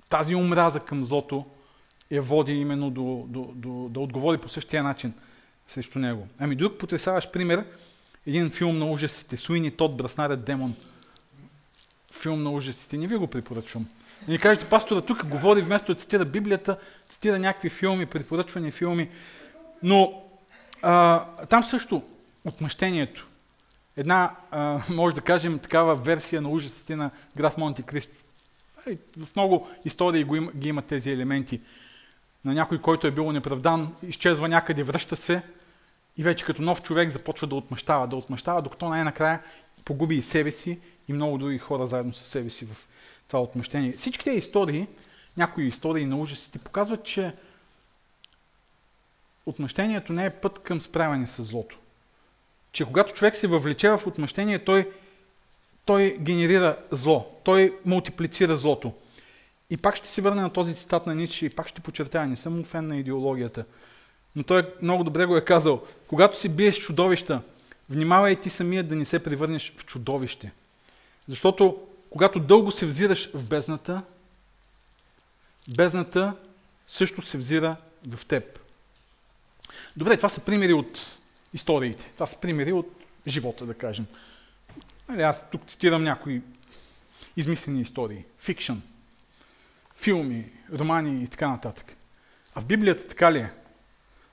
тази 0.08 0.34
омраза 0.34 0.80
към 0.80 1.04
злото 1.04 1.46
я 2.10 2.22
води 2.22 2.52
именно 2.52 2.90
до, 2.90 3.24
до, 3.28 3.52
до, 3.54 3.88
да 3.88 4.00
отговори 4.00 4.38
по 4.38 4.48
същия 4.48 4.82
начин 4.82 5.14
срещу 5.68 5.98
него. 5.98 6.28
Ами 6.38 6.56
друг 6.56 6.78
потрясаващ 6.78 7.32
пример, 7.32 7.64
един 8.26 8.50
филм 8.50 8.78
на 8.78 8.90
ужасите, 8.90 9.36
Суини 9.36 9.70
Тод, 9.70 9.96
Браснарят 9.96 10.44
демон. 10.44 10.76
Филм 12.12 12.42
на 12.42 12.50
ужасите, 12.50 12.96
не 12.96 13.06
ви 13.06 13.16
го 13.16 13.26
препоръчвам. 13.26 13.88
И 14.28 14.30
ни 14.30 14.38
кажете, 14.38 14.66
пастора 14.66 15.00
тук 15.00 15.26
говори 15.26 15.62
вместо 15.62 15.92
да 15.92 15.98
цитира 15.98 16.24
Библията, 16.24 16.78
цитира 17.08 17.38
някакви 17.38 17.68
филми, 17.68 18.06
препоръчвани 18.06 18.70
филми. 18.70 19.10
Но 19.82 20.22
а, 20.82 21.24
там 21.46 21.64
също 21.64 22.02
отмъщението 22.44 23.26
една, 23.96 24.36
а, 24.50 24.80
може 24.90 25.14
да 25.14 25.20
кажем, 25.20 25.58
такава 25.58 25.94
версия 25.96 26.42
на 26.42 26.48
ужасите 26.48 26.96
на 26.96 27.10
граф 27.36 27.56
Монти 27.56 27.82
Кристо. 27.82 28.12
В 29.16 29.36
много 29.36 29.68
истории 29.84 30.24
го 30.24 30.36
има, 30.36 30.52
ги 30.52 30.68
има 30.68 30.82
тези 30.82 31.10
елементи. 31.10 31.60
На 32.44 32.54
някой, 32.54 32.80
който 32.80 33.06
е 33.06 33.10
бил 33.10 33.32
неправдан, 33.32 33.94
изчезва 34.02 34.48
някъде, 34.48 34.82
връща 34.82 35.16
се 35.16 35.42
и 36.16 36.22
вече 36.22 36.44
като 36.44 36.62
нов 36.62 36.82
човек 36.82 37.10
започва 37.10 37.46
да 37.46 37.54
отмъщава, 37.54 38.06
да 38.06 38.16
отмъщава, 38.16 38.62
докато 38.62 38.88
най-накрая 38.88 39.40
погуби 39.84 40.14
и 40.14 40.22
себе 40.22 40.50
си 40.50 40.80
и 41.08 41.12
много 41.12 41.38
други 41.38 41.58
хора 41.58 41.86
заедно 41.86 42.14
с 42.14 42.26
себе 42.26 42.50
си 42.50 42.66
в 42.66 42.88
това 43.30 43.42
отмъщение. 43.42 43.92
Всички 43.92 44.24
тези 44.24 44.38
истории, 44.38 44.86
някои 45.36 45.66
истории 45.66 46.06
на 46.06 46.18
ужасите, 46.18 46.58
показват, 46.58 47.04
че 47.04 47.32
отмъщението 49.46 50.12
не 50.12 50.26
е 50.26 50.30
път 50.30 50.58
към 50.58 50.80
справяне 50.80 51.26
с 51.26 51.42
злото. 51.42 51.78
Че 52.72 52.84
когато 52.84 53.12
човек 53.12 53.36
се 53.36 53.46
въвлече 53.46 53.90
в 53.90 54.06
отмъщение, 54.06 54.58
той, 54.58 54.92
той 55.84 56.18
генерира 56.20 56.76
зло, 56.90 57.40
той 57.44 57.78
мултиплицира 57.84 58.56
злото. 58.56 58.92
И 59.70 59.76
пак 59.76 59.96
ще 59.96 60.08
се 60.08 60.22
върна 60.22 60.42
на 60.42 60.52
този 60.52 60.74
цитат 60.74 61.06
на 61.06 61.14
Ницше 61.14 61.46
и 61.46 61.50
пак 61.50 61.68
ще 61.68 61.80
подчертая, 61.80 62.26
не 62.26 62.36
съм 62.36 62.64
фен 62.64 62.86
на 62.86 62.96
идеологията. 62.96 63.64
Но 64.36 64.42
той 64.42 64.74
много 64.82 65.04
добре 65.04 65.26
го 65.26 65.36
е 65.36 65.44
казал. 65.44 65.82
Когато 66.06 66.38
си 66.38 66.48
биеш 66.48 66.78
чудовища, 66.78 67.42
внимавай 67.90 68.40
ти 68.40 68.50
самият 68.50 68.88
да 68.88 68.96
не 68.96 69.04
се 69.04 69.22
превърнеш 69.22 69.72
в 69.76 69.84
чудовище. 69.84 70.52
Защото 71.26 71.89
когато 72.10 72.40
дълго 72.40 72.70
се 72.70 72.86
взираш 72.86 73.30
в 73.34 73.48
бездната, 73.48 74.02
бездната 75.68 76.36
също 76.88 77.22
се 77.22 77.38
взира 77.38 77.76
в 78.08 78.26
теб. 78.26 78.60
Добре, 79.96 80.16
това 80.16 80.28
са 80.28 80.44
примери 80.44 80.72
от 80.72 81.18
историите. 81.54 82.10
Това 82.14 82.26
са 82.26 82.40
примери 82.40 82.72
от 82.72 82.86
живота, 83.26 83.66
да 83.66 83.74
кажем. 83.74 84.06
Нали, 85.08 85.22
аз 85.22 85.50
тук 85.50 85.66
цитирам 85.66 86.04
някои 86.04 86.42
измислени 87.36 87.80
истории. 87.80 88.24
Фикшън, 88.38 88.82
филми, 89.96 90.52
романи 90.72 91.22
и 91.22 91.28
така 91.28 91.48
нататък. 91.48 91.96
А 92.54 92.60
в 92.60 92.64
Библията 92.64 93.08
така 93.08 93.32
ли 93.32 93.38
е? 93.38 93.52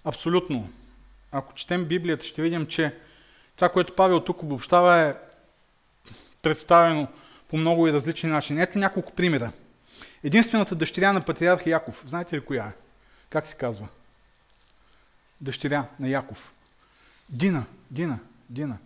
Абсолютно. 0.05 0.69
Ако 1.31 1.53
четем 1.53 1.85
Библията, 1.85 2.25
ще 2.25 2.41
видим, 2.41 2.67
че 2.67 2.95
това, 3.55 3.69
което 3.69 3.95
Павел 3.95 4.19
тук 4.19 4.43
обобщава 4.43 5.01
е 5.01 5.15
представено 6.41 7.07
по 7.47 7.57
много 7.57 7.87
и 7.87 7.93
различни 7.93 8.29
начини. 8.29 8.61
Ето 8.61 8.79
няколко 8.79 9.13
примера. 9.13 9.51
Единствената 10.23 10.75
дъщеря 10.75 11.13
на 11.13 11.25
патриарх 11.25 11.65
Яков, 11.65 12.03
знаете 12.07 12.35
ли 12.35 12.45
коя 12.45 12.65
е? 12.65 12.71
Как 13.29 13.47
се 13.47 13.57
казва? 13.57 13.87
Дъщеря 15.41 15.87
на 15.99 16.09
Яков. 16.09 16.51
Дина, 17.29 17.65
Дина, 17.91 18.19
Дина. 18.49 18.77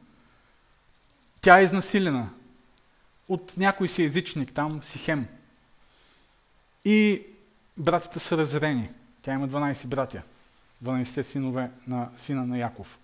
Тя 1.41 1.60
е 1.60 1.63
изнасилена 1.63 2.30
от 3.28 3.58
някой 3.58 3.89
си 3.89 4.04
езичник 4.04 4.54
там, 4.54 4.84
Сихем. 4.84 5.28
И 6.86 7.24
братята 7.78 8.19
са 8.19 8.38
разрени. 8.38 8.89
Тя 9.21 9.34
има 9.34 9.50
12 9.50 9.88
братя. 9.88 10.21
12 10.84 11.21
синове 11.21 11.71
на 11.88 12.10
сина 12.17 12.45
на 12.45 12.58
Яков. 12.58 13.00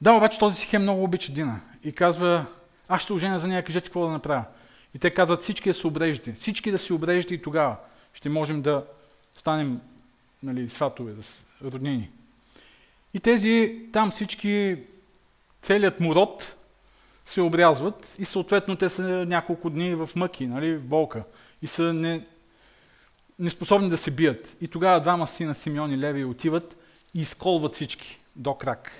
Да, 0.00 0.12
обаче 0.12 0.38
този 0.38 0.60
Сихем 0.60 0.82
много 0.82 1.04
обича 1.04 1.32
Дина 1.32 1.60
и 1.84 1.92
казва, 1.92 2.46
аз 2.88 3.02
ще 3.02 3.12
оженя 3.12 3.38
за 3.38 3.48
нея, 3.48 3.64
кажете 3.64 3.84
какво 3.84 4.06
да 4.06 4.12
направя. 4.12 4.44
И 4.94 4.98
те 4.98 5.10
казват, 5.10 5.42
всички 5.42 5.68
да 5.68 5.74
се 5.74 5.86
обрежете. 5.86 6.32
Всички 6.32 6.70
да 6.70 6.78
се 6.78 6.92
обрежете 6.92 7.34
и 7.34 7.42
тогава 7.42 7.76
ще 8.12 8.28
можем 8.28 8.62
да 8.62 8.84
станем 9.36 9.80
нали, 10.42 10.70
сватове, 10.70 11.12
да 11.12 11.22
роднини. 11.70 12.10
И 13.14 13.20
тези, 13.20 13.82
там 13.92 14.10
всички, 14.10 14.76
целият 15.62 16.00
му 16.00 16.14
род 16.14 16.56
се 17.26 17.40
обрязват 17.40 18.16
и 18.18 18.24
съответно 18.24 18.76
те 18.76 18.88
са 18.88 19.02
няколко 19.02 19.70
дни 19.70 19.94
в 19.94 20.10
мъки, 20.16 20.46
нали, 20.46 20.76
в 20.76 20.82
болка. 20.82 21.24
И 21.62 21.66
са 21.66 21.92
не, 21.92 22.26
неспособни 23.38 23.90
да 23.90 23.96
се 23.96 24.10
бият. 24.10 24.56
И 24.60 24.68
тогава 24.68 25.00
двама 25.00 25.26
сина 25.26 25.54
Симеон 25.54 25.92
и 25.92 25.98
Леви 25.98 26.24
отиват 26.24 26.76
и 27.14 27.20
изколват 27.20 27.74
всички 27.74 28.20
до 28.36 28.54
крак. 28.54 28.92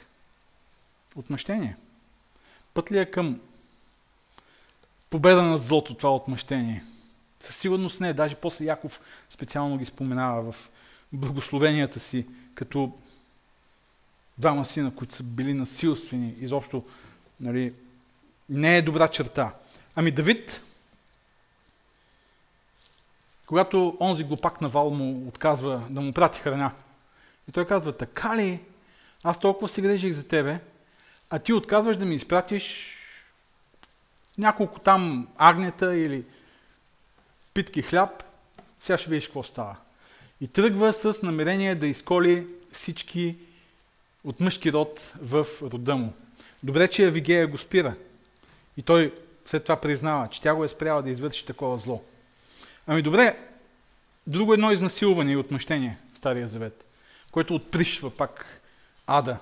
Отмъщение. 1.17 1.77
Път 2.75 2.93
ли 2.93 2.99
е 2.99 3.11
към 3.11 3.41
победа 5.15 5.43
над 5.43 5.63
злото 5.63 5.95
това 5.95 6.15
отмъщение? 6.15 6.85
Със 7.41 7.57
сигурност 7.57 8.01
не. 8.01 8.13
Даже 8.13 8.35
после 8.35 8.65
Яков 8.65 9.01
специално 9.31 9.79
ги 9.79 9.85
споменава 9.85 10.53
в 10.53 10.71
благословенията 11.13 12.01
си, 12.01 12.27
като 12.55 12.93
двама 14.39 14.67
сина, 14.67 14.95
които 14.95 15.15
са 15.15 15.23
били 15.23 15.55
насилствени, 15.55 16.35
изобщо 16.41 16.85
нали, 17.41 17.75
не 18.49 18.77
е 18.77 18.83
добра 18.83 19.09
черта. 19.09 19.55
Ами 19.97 20.11
Давид, 20.11 20.61
когато 23.47 23.97
онзи 24.01 24.25
глупак 24.25 24.61
на 24.61 24.69
Вал 24.69 24.91
му 24.91 25.29
отказва 25.29 25.83
да 25.91 26.01
му 26.01 26.13
прати 26.13 26.41
храна, 26.41 26.73
и 27.49 27.53
той 27.53 27.67
казва, 27.67 27.97
така 27.97 28.37
ли, 28.37 28.61
аз 29.23 29.41
толкова 29.41 29.69
се 29.69 29.83
грежих 29.83 30.13
за 30.13 30.29
тебе, 30.29 30.61
а 31.31 31.39
ти 31.39 31.53
отказваш 31.53 31.97
да 31.97 32.05
ми 32.05 32.15
изпратиш 32.15 32.94
няколко 34.39 34.81
там 34.81 35.29
агнета 35.37 35.97
или 35.97 36.25
питки 37.55 37.83
хляб, 37.83 38.25
сега 38.81 38.99
ще 38.99 39.11
видиш 39.11 39.27
какво 39.27 39.43
става. 39.43 39.77
И 40.41 40.49
тръгва 40.49 40.93
с 40.93 41.23
намерение 41.23 41.75
да 41.75 41.87
изколи 41.87 42.47
всички 42.73 43.37
от 44.25 44.41
мъжки 44.41 44.73
род 44.73 45.13
в 45.23 45.47
рода 45.63 45.97
му. 45.97 46.13
Добре, 46.63 46.89
че 46.89 47.07
Авигея 47.07 47.47
го 47.47 47.59
спира. 47.59 47.95
И 48.77 48.83
той 48.83 49.15
след 49.47 49.63
това 49.63 49.77
признава, 49.77 50.29
че 50.29 50.41
тя 50.41 50.55
го 50.55 50.65
е 50.65 50.69
спряла 50.69 51.03
да 51.03 51.11
извърши 51.11 51.47
такова 51.47 51.79
зло. 51.79 52.03
Ами 52.87 53.03
добре, 53.03 53.39
друго 54.27 54.53
едно 54.53 54.73
изнасилване 54.73 55.33
и 55.33 55.37
отмъщение 55.37 55.99
в 56.15 56.19
Стария 56.19 56.49
Завет, 56.49 56.85
което 57.31 57.55
отпришва 57.55 58.11
пак 58.11 58.61
ада, 59.07 59.39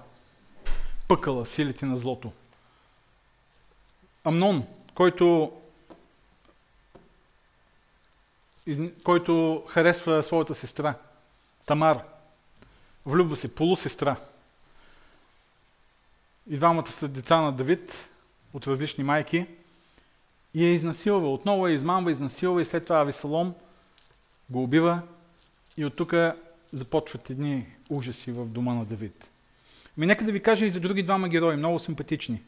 пъкала 1.08 1.46
силите 1.46 1.86
на 1.86 1.98
злото. 1.98 2.32
Амнон, 4.24 4.66
който, 4.94 5.52
който 9.04 9.62
харесва 9.68 10.22
своята 10.22 10.54
сестра, 10.54 10.94
Тамар, 11.66 12.02
влюбва 13.06 13.36
се, 13.36 13.54
полусестра. 13.54 14.16
И 16.50 16.56
двамата 16.56 16.86
са 16.86 17.08
деца 17.08 17.40
на 17.40 17.52
Давид 17.52 18.08
от 18.54 18.66
различни 18.66 19.04
майки 19.04 19.46
и 20.54 20.64
е 20.64 20.72
изнасилва. 20.72 21.32
Отново 21.32 21.66
е 21.66 21.72
измамва, 21.72 22.10
изнасилва 22.10 22.62
и 22.62 22.64
след 22.64 22.84
това 22.84 23.00
Авесалом 23.00 23.54
го 24.50 24.62
убива 24.62 25.02
и 25.76 25.84
от 25.84 25.96
тук 25.96 26.14
започват 26.72 27.30
едни 27.30 27.66
ужаси 27.90 28.32
в 28.32 28.46
дома 28.46 28.74
на 28.74 28.84
Давид. 28.84 29.28
Ми 29.96 30.06
нека 30.06 30.24
да 30.24 30.32
ви 30.32 30.42
кажа 30.42 30.66
и 30.66 30.70
за 30.70 30.80
други 30.80 31.02
двама 31.02 31.28
герои, 31.28 31.56
много 31.56 31.78
симпатични, 31.78 32.42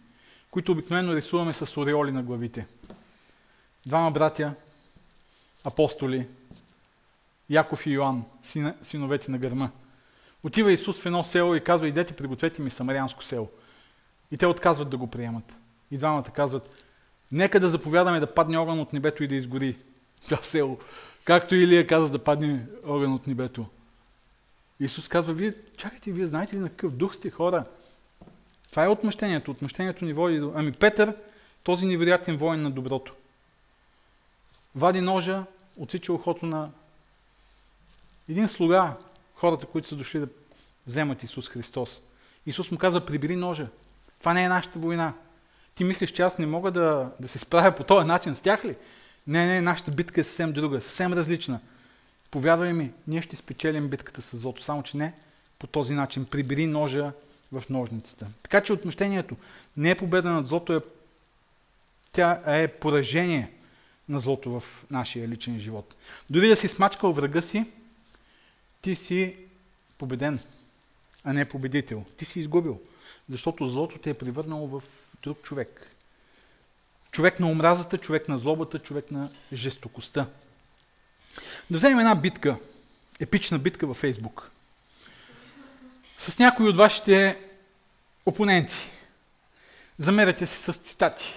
които 0.55 0.73
обикновено 0.73 1.14
рисуваме 1.14 1.53
с 1.53 1.81
ореоли 1.81 2.12
на 2.12 2.23
главите. 2.23 2.67
Двама 3.87 4.11
братя, 4.11 4.55
апостоли, 5.64 6.27
Яков 7.51 7.87
и 7.87 7.90
Йоанн, 7.90 8.25
синовете 8.83 9.31
на 9.31 9.38
гърма. 9.38 9.71
Отива 10.43 10.73
Исус 10.73 11.01
в 11.01 11.07
едно 11.07 11.25
село 11.25 11.55
и 11.55 11.64
казва, 11.64 11.88
идете, 11.88 12.17
пригответе 12.17 12.62
ми 12.62 12.71
самарянско 12.71 13.25
село. 13.25 13.51
И 14.31 14.37
те 14.37 14.47
отказват 14.47 14.90
да 14.90 14.97
го 14.97 15.07
приемат. 15.07 15.57
И 15.90 15.99
двамата 15.99 16.31
казват, 16.35 16.71
нека 17.33 17.61
да 17.61 17.71
заповядаме 17.71 18.21
да 18.21 18.35
падне 18.35 18.59
огън 18.59 18.81
от 18.81 18.93
небето 18.93 19.25
и 19.25 19.29
да 19.29 19.35
изгори 19.35 19.77
това 20.25 20.43
село. 20.43 20.79
Както 21.25 21.55
Илия 21.55 21.87
каза 21.87 22.11
да 22.11 22.25
падне 22.25 22.67
огън 22.87 23.12
от 23.12 23.27
небето. 23.27 23.67
Исус 24.81 25.09
казва, 25.09 25.33
вие, 25.33 25.55
чакайте, 25.77 26.12
вие 26.12 26.27
знаете 26.27 26.57
ли 26.57 26.61
на 26.61 26.69
какъв 26.69 26.93
дух 26.93 27.14
сте 27.14 27.31
хора? 27.31 27.64
Това 28.75 28.85
е 28.85 28.89
отмъщението. 28.89 29.51
Отмъщението 29.51 30.05
ни 30.05 30.13
води 30.13 30.39
до... 30.39 30.53
Ами 30.55 30.73
Петър, 30.73 31.15
този 31.63 31.87
невероятен 31.87 32.37
воин 32.37 32.63
на 32.63 32.71
доброто. 32.71 33.15
Вади 34.75 35.01
ножа, 35.01 35.45
отсича 35.77 36.13
ухото 36.13 36.47
на 36.47 36.71
един 38.29 38.49
слуга, 38.49 38.97
хората, 39.35 39.67
които 39.67 39.89
са 39.89 39.97
дошли 39.97 40.21
да 40.21 40.29
вземат 40.87 41.23
Исус 41.23 41.49
Христос. 41.49 42.03
Исус 42.47 42.71
му 42.71 42.79
казва, 42.79 43.07
прибери 43.07 43.37
ножа. 43.37 43.67
Това 44.21 44.35
не 44.35 44.45
е 44.45 44.49
нашата 44.49 44.79
война. 44.79 45.15
Ти 45.75 45.85
мислиш, 45.85 46.11
че 46.11 46.23
аз 46.23 46.39
не 46.39 46.47
мога 46.47 46.71
да, 46.71 47.11
да 47.21 47.29
се 47.29 47.39
справя 47.39 47.75
по 47.75 47.85
този 47.85 48.07
начин 48.07 48.37
с 48.37 48.41
тях 48.41 48.65
ли? 48.65 48.77
Не, 49.27 49.47
не, 49.47 49.61
нашата 49.61 49.91
битка 49.91 50.21
е 50.21 50.25
съвсем 50.25 50.53
друга, 50.53 50.81
съвсем 50.81 51.13
различна. 51.13 51.61
Повярвай 52.31 52.73
ми, 52.73 52.93
ние 53.07 53.23
ще 53.23 53.37
спечелим 53.37 53.89
битката 53.89 54.23
с 54.23 54.37
злото, 54.37 54.63
само 54.63 54.83
че 54.83 54.97
не 54.97 55.15
по 55.59 55.67
този 55.67 55.95
начин. 55.95 56.25
Прибери 56.25 56.67
ножа 56.67 57.13
в 57.61 57.69
ножницата. 57.71 58.27
Така 58.43 58.61
че 58.61 58.73
отмъщението 58.73 59.37
не 59.77 59.90
е 59.90 59.95
победа 59.95 60.31
над 60.31 60.47
злото, 60.47 60.73
е, 60.73 60.81
тя 62.12 62.43
е 62.47 62.69
поражение 62.69 63.51
на 64.09 64.21
злото 64.21 64.61
в 64.61 64.85
нашия 64.90 65.29
личен 65.29 65.59
живот. 65.59 65.95
Дори 66.31 66.49
да 66.49 66.57
си 66.57 66.69
смачкал 66.69 67.12
врага 67.12 67.43
си, 67.43 67.67
ти 68.83 68.95
си 68.95 69.37
победен, 69.99 70.40
а 71.25 71.33
не 71.33 71.45
победител. 71.45 72.05
Ти 72.17 72.25
си 72.25 72.40
изгубил. 72.40 72.81
Защото 73.29 73.69
злото 73.69 73.99
те 73.99 74.11
е 74.11 74.14
превърнало 74.14 74.67
в 74.67 74.83
друг 75.23 75.43
човек. 75.43 75.90
Човек 77.11 77.40
на 77.40 77.51
омразата, 77.51 77.99
човек 77.99 78.29
на 78.29 78.38
злобата, 78.38 78.79
човек 78.79 79.11
на 79.11 79.29
жестокостта. 79.53 80.27
Да 81.71 81.79
вземем 81.79 81.99
една 81.99 82.14
битка, 82.14 82.59
епична 83.21 83.59
битка 83.59 83.87
във 83.87 83.97
Фейсбук. 83.97 84.51
С 86.29 86.39
някои 86.39 86.69
от 86.69 86.77
вашите 86.77 87.39
опоненти. 88.27 88.91
Замеряте 89.99 90.47
се 90.47 90.73
с 90.73 90.79
цитати, 90.79 91.35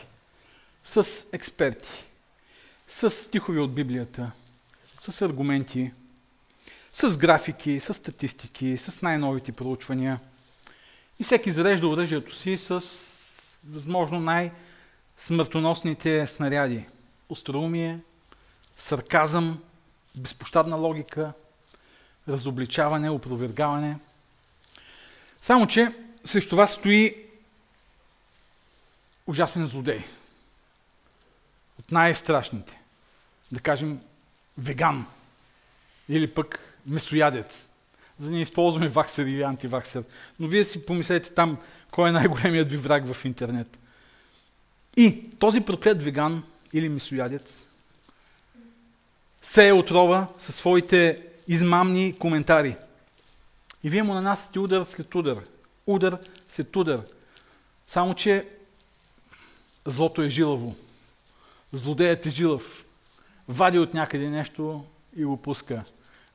с 0.83 1.27
експерти, 1.33 2.05
с 2.87 3.09
стихови 3.09 3.59
от 3.59 3.73
Библията, 3.73 4.31
с 4.99 5.21
аргументи, 5.21 5.91
с 6.93 7.17
графики, 7.17 7.79
с 7.79 7.93
статистики, 7.93 8.77
с 8.77 9.01
най-новите 9.01 9.51
проучвания. 9.51 10.19
И 11.19 11.23
всеки 11.23 11.51
зарежда 11.51 11.87
оръжието 11.87 12.35
си 12.35 12.57
с 12.57 12.79
възможно 13.69 14.19
най-смъртоносните 14.19 16.27
снаряди. 16.27 16.85
Остроумие, 17.29 17.99
сарказъм, 18.75 19.63
безпощадна 20.15 20.75
логика, 20.75 21.33
разобличаване, 22.27 23.09
опровергаване. 23.09 23.97
Само, 25.41 25.67
че 25.67 25.95
срещу 26.25 26.55
вас 26.55 26.73
стои 26.73 27.15
ужасен 29.27 29.65
злодей. 29.65 30.03
От 31.79 31.91
най-страшните. 31.91 32.79
Да 33.51 33.59
кажем, 33.59 33.99
веган. 34.57 35.05
Или 36.09 36.27
пък 36.27 36.59
месоядец. 36.85 37.69
За 38.17 38.29
да 38.29 38.35
не 38.35 38.41
използваме 38.41 38.87
ваксер 38.87 39.25
или 39.25 39.41
антиваксер. 39.41 40.03
Но 40.39 40.47
вие 40.47 40.63
си 40.63 40.85
помислете 40.85 41.29
там, 41.29 41.57
кой 41.91 42.09
е 42.09 42.11
най-големият 42.11 42.71
ви 42.71 42.77
враг 42.77 43.13
в 43.13 43.25
интернет. 43.25 43.77
И 44.97 45.29
този 45.39 45.61
проклет 45.61 46.03
веган 46.03 46.43
или 46.73 46.89
месоядец 46.89 47.67
се 49.41 49.67
е 49.67 49.73
отрова 49.73 50.27
със 50.39 50.55
своите 50.55 51.21
измамни 51.47 52.15
коментари. 52.19 52.75
И 53.83 53.89
вие 53.89 54.03
му 54.03 54.13
нанасяте 54.13 54.59
удар 54.59 54.83
след 54.83 55.15
удар. 55.15 55.37
Удар 55.87 56.17
след 56.49 56.75
удар. 56.75 57.01
Само, 57.87 58.13
че 58.13 58.47
злото 59.85 60.21
е 60.21 60.29
жилаво. 60.29 60.75
Злодеят 61.73 62.25
е 62.25 62.29
жилав. 62.29 62.85
Вади 63.47 63.79
от 63.79 63.93
някъде 63.93 64.29
нещо 64.29 64.85
и 65.15 65.25
го 65.25 65.41
пуска. 65.41 65.83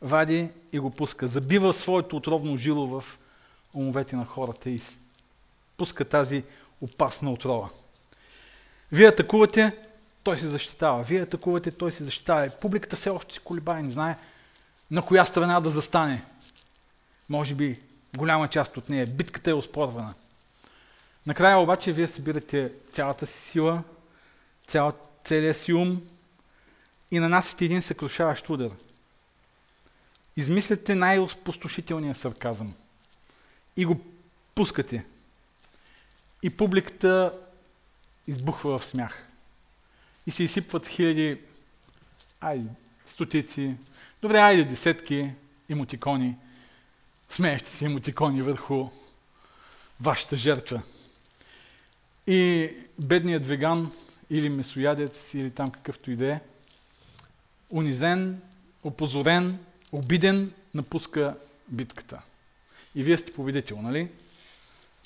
Вади 0.02 0.48
и 0.72 0.78
го 0.78 0.90
пуска. 0.90 1.26
Забива 1.26 1.72
своето 1.72 2.16
отровно 2.16 2.56
жило 2.56 2.86
в 2.86 3.18
умовете 3.74 4.16
на 4.16 4.24
хората 4.24 4.70
и 4.70 4.80
пуска 5.76 6.04
тази 6.04 6.44
опасна 6.80 7.32
отрова. 7.32 7.68
Вие 8.92 9.08
атакувате, 9.08 9.76
той 10.22 10.38
се 10.38 10.48
защитава. 10.48 11.02
Вие 11.02 11.22
атакувате, 11.22 11.70
той 11.70 11.92
се 11.92 12.04
защитава. 12.04 12.50
Публиката 12.60 12.96
все 12.96 13.10
още 13.10 13.34
си 13.34 13.40
колебае, 13.40 13.82
не 13.82 13.90
знае 13.90 14.16
на 14.90 15.02
коя 15.02 15.24
страна 15.24 15.60
да 15.60 15.70
застане. 15.70 16.24
Може 17.32 17.54
би 17.54 17.80
голяма 18.16 18.48
част 18.48 18.76
от 18.76 18.88
нея. 18.88 19.06
Битката 19.06 19.50
е 19.50 19.54
оспорвана. 19.54 20.14
Накрая 21.26 21.58
обаче 21.58 21.92
вие 21.92 22.06
събирате 22.06 22.72
цялата 22.92 23.26
си 23.26 23.40
сила, 23.40 23.82
цял, 24.66 24.92
целия 25.24 25.54
си 25.54 25.72
ум 25.72 26.02
и 27.10 27.18
нанасяте 27.18 27.64
един 27.64 27.82
съкрушаващ 27.82 28.50
удар. 28.50 28.70
Измисляте 30.36 30.94
най-опустошителния 30.94 32.14
сарказъм 32.14 32.74
и 33.76 33.84
го 33.84 34.00
пускате. 34.54 35.04
И 36.42 36.50
публиката 36.50 37.38
избухва 38.26 38.78
в 38.78 38.86
смях. 38.86 39.26
И 40.26 40.30
се 40.30 40.44
изсипват 40.44 40.88
хиляди, 40.88 41.40
айде, 42.40 42.68
стотици, 43.06 43.74
добре, 44.22 44.38
айде, 44.38 44.64
десетки 44.64 45.30
емотикони, 45.68 46.36
смеещи 47.32 47.70
се 47.70 47.84
емотикони 47.84 48.42
върху 48.42 48.88
вашата 50.00 50.36
жертва. 50.36 50.82
И 52.26 52.70
бедният 52.98 53.46
веган 53.46 53.92
или 54.30 54.48
месоядец, 54.48 55.34
или 55.34 55.50
там 55.50 55.70
какъвто 55.70 56.10
и 56.10 56.16
да 56.16 56.26
е, 56.26 56.40
унизен, 57.70 58.40
опозорен, 58.84 59.58
обиден, 59.92 60.52
напуска 60.74 61.34
битката. 61.68 62.22
И 62.94 63.02
вие 63.02 63.16
сте 63.16 63.32
победител, 63.32 63.82
нали? 63.82 64.08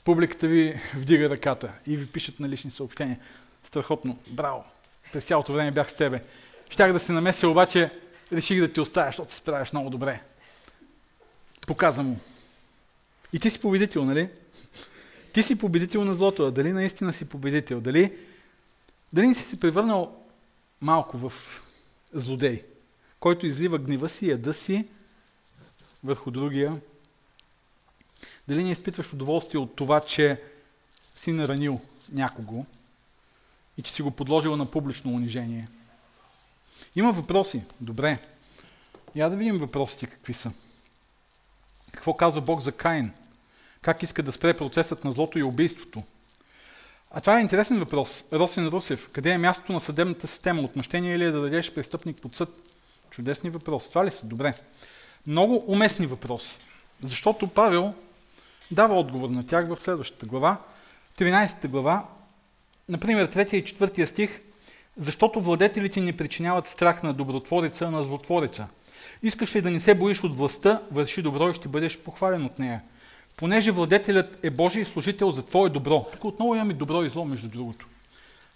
Публиката 0.05 0.49
ви 0.49 0.81
вдига 0.95 1.31
ръката 1.31 1.73
и 1.87 1.97
ви 1.97 2.07
пишат 2.07 2.41
на 2.41 2.49
лични 2.49 2.71
съобщения. 2.71 3.19
Страхотно, 3.65 4.19
браво, 4.29 4.65
през 5.13 5.25
цялото 5.25 5.53
време 5.53 5.71
бях 5.71 5.91
с 5.91 5.95
тебе. 5.95 6.23
Щях 6.71 6.93
да 6.93 6.99
се 6.99 7.13
намеся, 7.13 7.49
обаче 7.49 7.91
реших 8.33 8.61
да 8.61 8.73
ти 8.73 8.81
оставя, 8.81 9.07
защото 9.07 9.31
се 9.31 9.37
справяш 9.37 9.73
много 9.73 9.91
добре. 9.91 10.23
Показа 11.67 12.03
му. 12.03 12.19
И 13.33 13.41
ти 13.41 13.51
си 13.51 13.61
победител, 13.61 14.05
нали? 14.05 14.29
Ти 15.33 15.43
си 15.43 15.59
победител 15.59 16.05
на 16.05 16.15
злото, 16.15 16.47
а 16.47 16.51
дали 16.51 16.73
наистина 16.73 17.13
си 17.13 17.29
победител? 17.29 17.81
Дали, 17.81 18.19
дали 19.13 19.27
не 19.27 19.35
си 19.35 19.45
се 19.45 19.61
превърнал 19.61 20.17
малко 20.81 21.19
в 21.19 21.33
злодей, 22.13 22.65
който 23.21 23.47
излива 23.47 23.79
гнева 23.79 24.09
си, 24.09 24.29
яда 24.29 24.53
си 24.53 24.85
върху 26.05 26.31
другия? 26.31 26.81
Дали 28.49 28.65
не 28.65 28.71
изпитваш 28.71 29.13
удоволствие 29.13 29.61
от 29.61 29.77
това, 29.77 30.01
че 30.01 30.43
си 31.17 31.33
наранил 31.33 31.81
някого 32.13 32.65
и 33.79 33.83
че 33.83 33.93
си 33.93 34.03
го 34.03 34.11
подложил 34.11 34.57
на 34.57 34.71
публично 34.71 35.13
унижение? 35.13 35.69
Има 36.97 37.13
въпроси. 37.13 37.63
Добре. 37.81 38.19
Я 39.15 39.31
да 39.31 39.37
видим 39.37 39.59
въпросите 39.59 40.07
какви 40.07 40.35
са. 40.35 40.53
Какво 41.97 42.15
казва 42.15 42.41
Бог 42.41 42.61
за 42.61 42.73
Каин? 42.73 43.13
Как 43.83 44.03
иска 44.03 44.23
да 44.23 44.33
спре 44.33 44.57
процесът 44.57 45.05
на 45.05 45.13
злото 45.13 45.39
и 45.39 45.43
убийството? 45.43 46.03
А 47.11 47.21
това 47.21 47.39
е 47.39 47.43
интересен 47.43 47.79
въпрос. 47.79 48.25
Росин 48.33 48.67
Русев, 48.67 49.11
къде 49.13 49.31
е 49.31 49.39
мястото 49.39 49.73
на 49.73 49.81
съдебната 49.81 50.27
система? 50.27 50.63
Отмъщение 50.63 51.19
ли 51.19 51.25
е 51.25 51.31
да 51.31 51.41
дадеш 51.41 51.73
престъпник 51.73 52.21
под 52.21 52.37
съд? 52.37 52.49
Чудесни 53.11 53.51
въпроси. 53.51 53.89
Това 53.89 54.05
ли 54.05 54.11
са? 54.11 54.27
Добре. 54.27 54.55
Много 55.27 55.65
уместни 55.67 56.07
въпроси. 56.07 56.59
Защото 57.03 57.49
Павел 57.49 57.95
дава 58.71 58.99
отговор 58.99 59.29
на 59.29 59.47
тях 59.47 59.69
в 59.69 59.79
следващата 59.85 60.27
глава. 60.27 60.57
13 61.19 61.69
глава, 61.69 62.07
например 62.89 63.33
3 63.33 63.55
и 63.55 63.65
4 63.65 64.05
стих, 64.05 64.41
защото 64.97 65.41
владетелите 65.41 66.01
не 66.01 66.17
причиняват 66.17 66.69
страх 66.69 67.03
на 67.03 67.15
добротворица, 67.15 67.91
на 67.91 68.03
злотворица. 68.03 68.67
Искаш 69.27 69.57
ли 69.57 69.61
да 69.61 69.71
не 69.71 69.81
се 69.81 69.95
боиш 69.95 70.25
от 70.25 70.37
властта, 70.37 70.83
върши 70.91 71.23
добро 71.23 71.51
и 71.51 71.55
ще 71.55 71.69
бъдеш 71.69 71.99
похвален 71.99 72.45
от 72.45 72.59
нея 72.59 72.83
понеже 73.37 73.71
владетелят 73.71 74.45
е 74.45 74.51
Божий 74.51 74.85
служител 74.85 75.31
за 75.31 75.47
Твое 75.47 75.71
добро. 75.71 76.07
Тук 76.13 76.25
отново 76.25 76.55
имаме 76.55 76.75
добро 76.75 77.05
и 77.05 77.09
зло, 77.09 77.25
между 77.25 77.49
другото. 77.49 77.87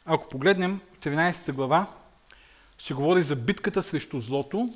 Ако 0.07 0.29
погледнем 0.29 0.81
в 0.93 0.99
13 0.99 1.53
глава, 1.53 1.87
се 2.79 2.95
говори 2.95 3.23
за 3.23 3.37
битката 3.37 3.83
срещу 3.83 4.21
злото, 4.21 4.75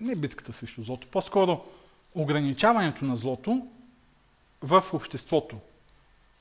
не 0.00 0.14
битката 0.14 0.52
срещу 0.52 0.82
злото, 0.82 1.06
по-скоро 1.06 1.64
ограничаването 2.14 3.04
на 3.04 3.16
злото 3.16 3.66
в 4.62 4.84
обществото, 4.92 5.56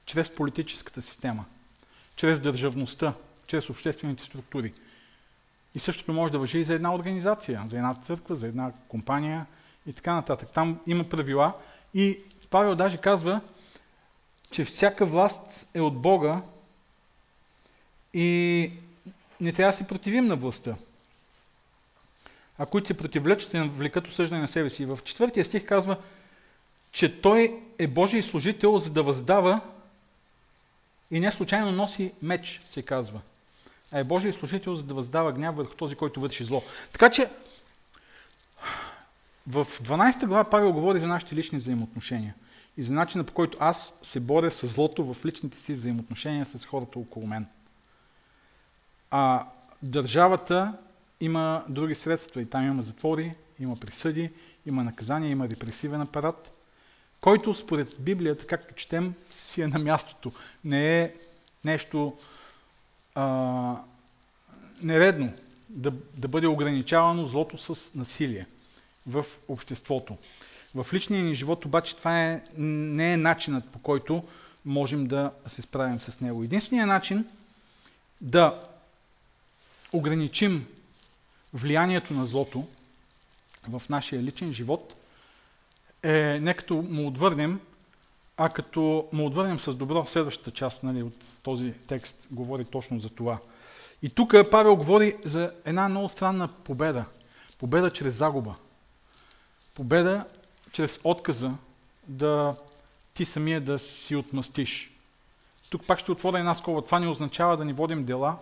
чрез 0.05 0.35
политическата 0.35 1.01
система, 1.01 1.45
чрез 2.15 2.39
държавността, 2.39 3.13
чрез 3.47 3.69
обществените 3.69 4.23
структури. 4.23 4.73
И 5.75 5.79
същото 5.79 6.13
може 6.13 6.31
да 6.31 6.39
въжи 6.39 6.59
и 6.59 6.63
за 6.63 6.73
една 6.73 6.95
организация, 6.95 7.63
за 7.65 7.77
една 7.77 7.93
църква, 7.93 8.35
за 8.35 8.47
една 8.47 8.71
компания 8.87 9.45
и 9.87 9.93
така 9.93 10.13
нататък. 10.13 10.49
Там 10.53 10.79
има 10.87 11.03
правила 11.03 11.53
и 11.93 12.19
Павел 12.49 12.75
даже 12.75 12.97
казва, 12.97 13.41
че 14.51 14.65
всяка 14.65 15.05
власт 15.05 15.67
е 15.73 15.81
от 15.81 16.01
Бога 16.01 16.41
и 18.13 18.71
не 19.41 19.53
трябва 19.53 19.71
да 19.71 19.77
се 19.77 19.87
противим 19.87 20.27
на 20.27 20.35
властта. 20.35 20.75
А 22.57 22.65
които 22.65 22.87
се 22.87 22.97
противлечат, 22.97 23.49
ще 23.49 23.59
навлекат 23.59 24.07
осъждане 24.07 24.41
на 24.41 24.47
себе 24.47 24.69
си. 24.69 24.85
В 24.85 24.99
четвъртия 25.03 25.45
стих 25.45 25.65
казва, 25.65 25.97
че 26.91 27.21
той 27.21 27.61
е 27.79 27.87
Божий 27.87 28.23
служител, 28.23 28.79
за 28.79 28.89
да 28.89 29.03
въздава 29.03 29.61
и 31.11 31.19
не 31.19 31.31
случайно 31.31 31.71
носи 31.71 32.11
меч, 32.21 32.61
се 32.65 32.81
казва. 32.81 33.21
А 33.93 33.99
е 33.99 34.03
Божий 34.03 34.33
служител, 34.33 34.75
за 34.75 34.83
да 34.83 34.93
въздава 34.93 35.31
гняв 35.31 35.55
върху 35.55 35.75
този, 35.75 35.95
който 35.95 36.19
върши 36.19 36.43
зло. 36.43 36.63
Така 36.91 37.09
че 37.09 37.29
в 39.47 39.65
12 39.65 40.25
глава 40.25 40.43
Павел 40.43 40.73
говори 40.73 40.99
за 40.99 41.07
нашите 41.07 41.35
лични 41.35 41.57
взаимоотношения 41.57 42.35
и 42.77 42.83
за 42.83 42.93
начина 42.93 43.23
по 43.23 43.33
който 43.33 43.57
аз 43.61 43.99
се 44.01 44.19
боря 44.19 44.51
с 44.51 44.67
злото 44.67 45.13
в 45.13 45.25
личните 45.25 45.57
си 45.57 45.73
взаимоотношения 45.73 46.45
с 46.45 46.65
хората 46.65 46.99
около 46.99 47.27
мен. 47.27 47.47
А 49.11 49.47
държавата 49.81 50.73
има 51.19 51.63
други 51.69 51.95
средства 51.95 52.41
и 52.41 52.49
там 52.49 52.67
има 52.67 52.81
затвори, 52.81 53.35
има 53.59 53.75
присъди, 53.75 54.31
има 54.65 54.83
наказания, 54.83 55.31
има 55.31 55.49
репресивен 55.49 56.01
апарат. 56.01 56.51
който 57.21 57.53
според 57.53 57.95
Библията, 57.99 58.47
както 58.47 58.73
четем, 58.73 59.13
си 59.31 59.61
е 59.61 59.67
на 59.67 59.79
мястото. 59.79 60.31
Не 60.63 61.01
е 61.01 61.13
нещо 61.65 62.17
а, 63.15 63.75
нередно 64.81 65.33
да, 65.69 65.93
да 66.17 66.27
бъде 66.27 66.47
ограничавано 66.47 67.25
злото 67.25 67.57
с 67.57 67.95
насилие 67.95 68.47
в 69.07 69.25
обществото. 69.47 70.17
В 70.75 70.87
личния 70.93 71.23
ни 71.23 71.35
живот 71.35 71.65
обаче 71.65 71.95
това 71.95 72.23
е, 72.23 72.43
не 72.57 73.13
е 73.13 73.17
начинът 73.17 73.69
по 73.69 73.79
който 73.79 74.23
можем 74.65 75.07
да 75.07 75.31
се 75.47 75.61
справим 75.61 76.01
с 76.01 76.21
него. 76.21 76.43
Единственият 76.43 76.87
начин 76.87 77.25
да 78.21 78.63
ограничим 79.93 80.67
влиянието 81.53 82.13
на 82.13 82.25
злото 82.25 82.67
в 83.69 83.81
нашия 83.89 84.23
личен 84.23 84.53
живот 84.53 84.95
е 86.03 86.39
не 86.41 86.55
му 86.71 87.07
отвърнем, 87.07 87.59
а 88.37 88.49
като 88.49 89.07
му 89.13 89.25
отвърнем 89.25 89.59
с 89.59 89.73
добро, 89.73 90.05
следващата 90.07 90.51
част 90.51 90.83
нали, 90.83 91.03
от 91.03 91.25
този 91.43 91.73
текст 91.87 92.27
говори 92.31 92.65
точно 92.65 92.99
за 92.99 93.09
това. 93.09 93.39
И 94.01 94.09
тук 94.09 94.35
Павел 94.51 94.75
говори 94.75 95.17
за 95.25 95.51
една 95.65 95.89
много 95.89 96.09
странна 96.09 96.47
победа. 96.47 97.05
Победа 97.59 97.91
чрез 97.91 98.15
загуба. 98.15 98.55
Победа 99.75 100.25
чрез 100.71 100.99
отказа 101.03 101.51
да 102.07 102.55
ти 103.13 103.25
самия 103.25 103.61
да 103.61 103.79
си 103.79 104.15
отмъстиш. 104.15 104.91
Тук 105.69 105.87
пак 105.87 105.99
ще 105.99 106.11
отворя 106.11 106.39
една 106.39 106.55
скоба. 106.55 106.81
Това 106.81 106.99
не 106.99 107.07
означава 107.07 107.57
да 107.57 107.65
ни 107.65 107.73
водим 107.73 108.05
дела. 108.05 108.37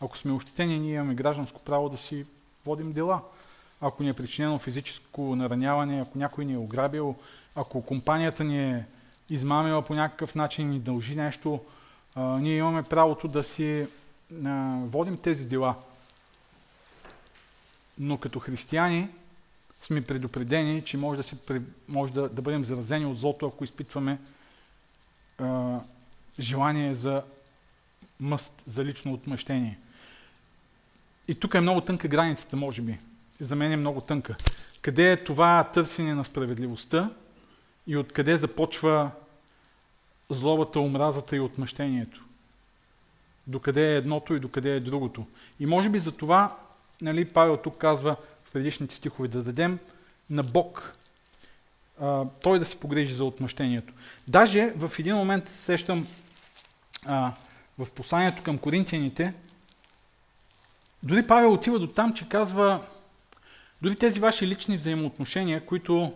Ако 0.00 0.18
сме 0.18 0.32
ощетени, 0.32 0.78
ние 0.78 0.94
имаме 0.94 1.14
гражданско 1.14 1.60
право 1.60 1.88
да 1.88 1.98
си 1.98 2.26
водим 2.66 2.92
дела. 2.92 3.20
Ако 3.80 4.02
ни 4.02 4.08
е 4.08 4.14
причинено 4.14 4.58
физическо 4.58 5.36
нараняване, 5.36 6.00
ако 6.00 6.18
някой 6.18 6.44
ни 6.44 6.52
е 6.52 6.58
ограбил, 6.58 7.14
ако 7.54 7.82
компанията 7.82 8.44
ни 8.44 8.70
е 8.70 8.84
измамила 9.30 9.82
по 9.82 9.94
някакъв 9.94 10.34
начин 10.34 10.72
и 10.72 10.78
дължи 10.78 11.16
нещо, 11.16 11.60
а, 12.14 12.22
ние 12.22 12.56
имаме 12.56 12.82
правото 12.82 13.28
да 13.28 13.44
си 13.44 13.86
а, 14.46 14.78
водим 14.84 15.16
тези 15.16 15.48
дела. 15.48 15.74
Но 17.98 18.18
като 18.18 18.40
християни 18.40 19.08
сме 19.80 20.04
предупредени, 20.04 20.82
че 20.84 20.96
може 20.96 21.16
да, 21.16 21.22
се, 21.22 21.36
може 21.88 22.12
да, 22.12 22.28
да 22.28 22.42
бъдем 22.42 22.64
заразени 22.64 23.06
от 23.06 23.18
злото, 23.18 23.46
ако 23.46 23.64
изпитваме 23.64 24.18
а, 25.38 25.78
желание 26.40 26.94
за 26.94 27.22
мъст, 28.20 28.62
за 28.66 28.84
лично 28.84 29.12
отмъщение. 29.12 29.78
И 31.28 31.34
тук 31.34 31.54
е 31.54 31.60
много 31.60 31.80
тънка 31.80 32.08
границата, 32.08 32.56
може 32.56 32.82
би. 32.82 32.98
За 33.40 33.56
мен 33.56 33.72
е 33.72 33.76
много 33.76 34.00
тънка. 34.00 34.36
Къде 34.82 35.12
е 35.12 35.24
това 35.24 35.70
търсене 35.74 36.14
на 36.14 36.24
справедливостта 36.24 37.10
и 37.86 37.96
откъде 37.96 38.36
започва 38.36 39.10
злобата, 40.30 40.80
омразата 40.80 41.36
и 41.36 41.40
отмъщението? 41.40 42.24
Докъде 43.46 43.92
е 43.92 43.96
едното 43.96 44.34
и 44.34 44.40
докъде 44.40 44.76
е 44.76 44.80
другото? 44.80 45.26
И 45.60 45.66
може 45.66 45.88
би 45.88 45.98
за 45.98 46.16
това 46.16 46.56
нали, 47.02 47.24
Павел 47.24 47.56
тук 47.56 47.78
казва 47.78 48.16
в 48.44 48.52
предишните 48.52 48.94
стихове 48.94 49.28
да 49.28 49.42
дадем 49.42 49.78
на 50.30 50.42
Бог 50.42 50.94
а, 52.00 52.24
той 52.42 52.58
да 52.58 52.64
се 52.64 52.80
погрежи 52.80 53.14
за 53.14 53.24
отмъщението. 53.24 53.94
Даже 54.28 54.72
в 54.76 54.98
един 54.98 55.16
момент 55.16 55.48
сещам 55.48 56.06
а, 57.06 57.32
в 57.78 57.90
посланието 57.90 58.42
към 58.42 58.58
коринтияните, 58.58 59.34
дори 61.02 61.26
Павел 61.26 61.52
отива 61.52 61.78
до 61.78 61.86
там, 61.86 62.14
че 62.14 62.28
казва, 62.28 62.86
дори 63.82 63.96
тези 63.96 64.20
ваши 64.20 64.46
лични 64.46 64.76
взаимоотношения, 64.76 65.66
които 65.66 66.12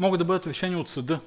могат 0.00 0.18
да 0.18 0.24
бъдат 0.24 0.46
решени 0.46 0.76
от 0.76 0.88
съда. 0.88 1.20